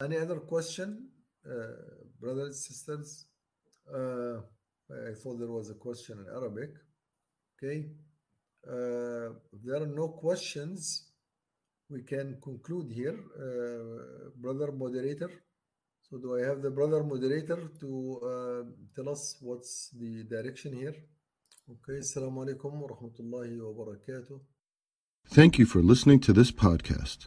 [0.00, 1.08] Any other question,
[1.48, 1.66] uh,
[2.20, 3.26] brothers, sisters?
[3.92, 4.40] Uh,
[4.90, 6.70] I thought there was a question in Arabic.
[7.56, 7.86] Okay.
[8.68, 11.10] Uh, if there are no questions,
[11.88, 13.18] we can conclude here.
[13.38, 15.30] Uh, brother moderator.
[16.02, 18.62] So do I have the brother moderator to uh,
[18.94, 20.94] tell us what's the direction here?
[21.68, 21.98] Okay.
[22.00, 24.40] Assalamu alaikum wa rahmatullahi wa barakatuh.
[25.28, 27.26] Thank you for listening to this podcast.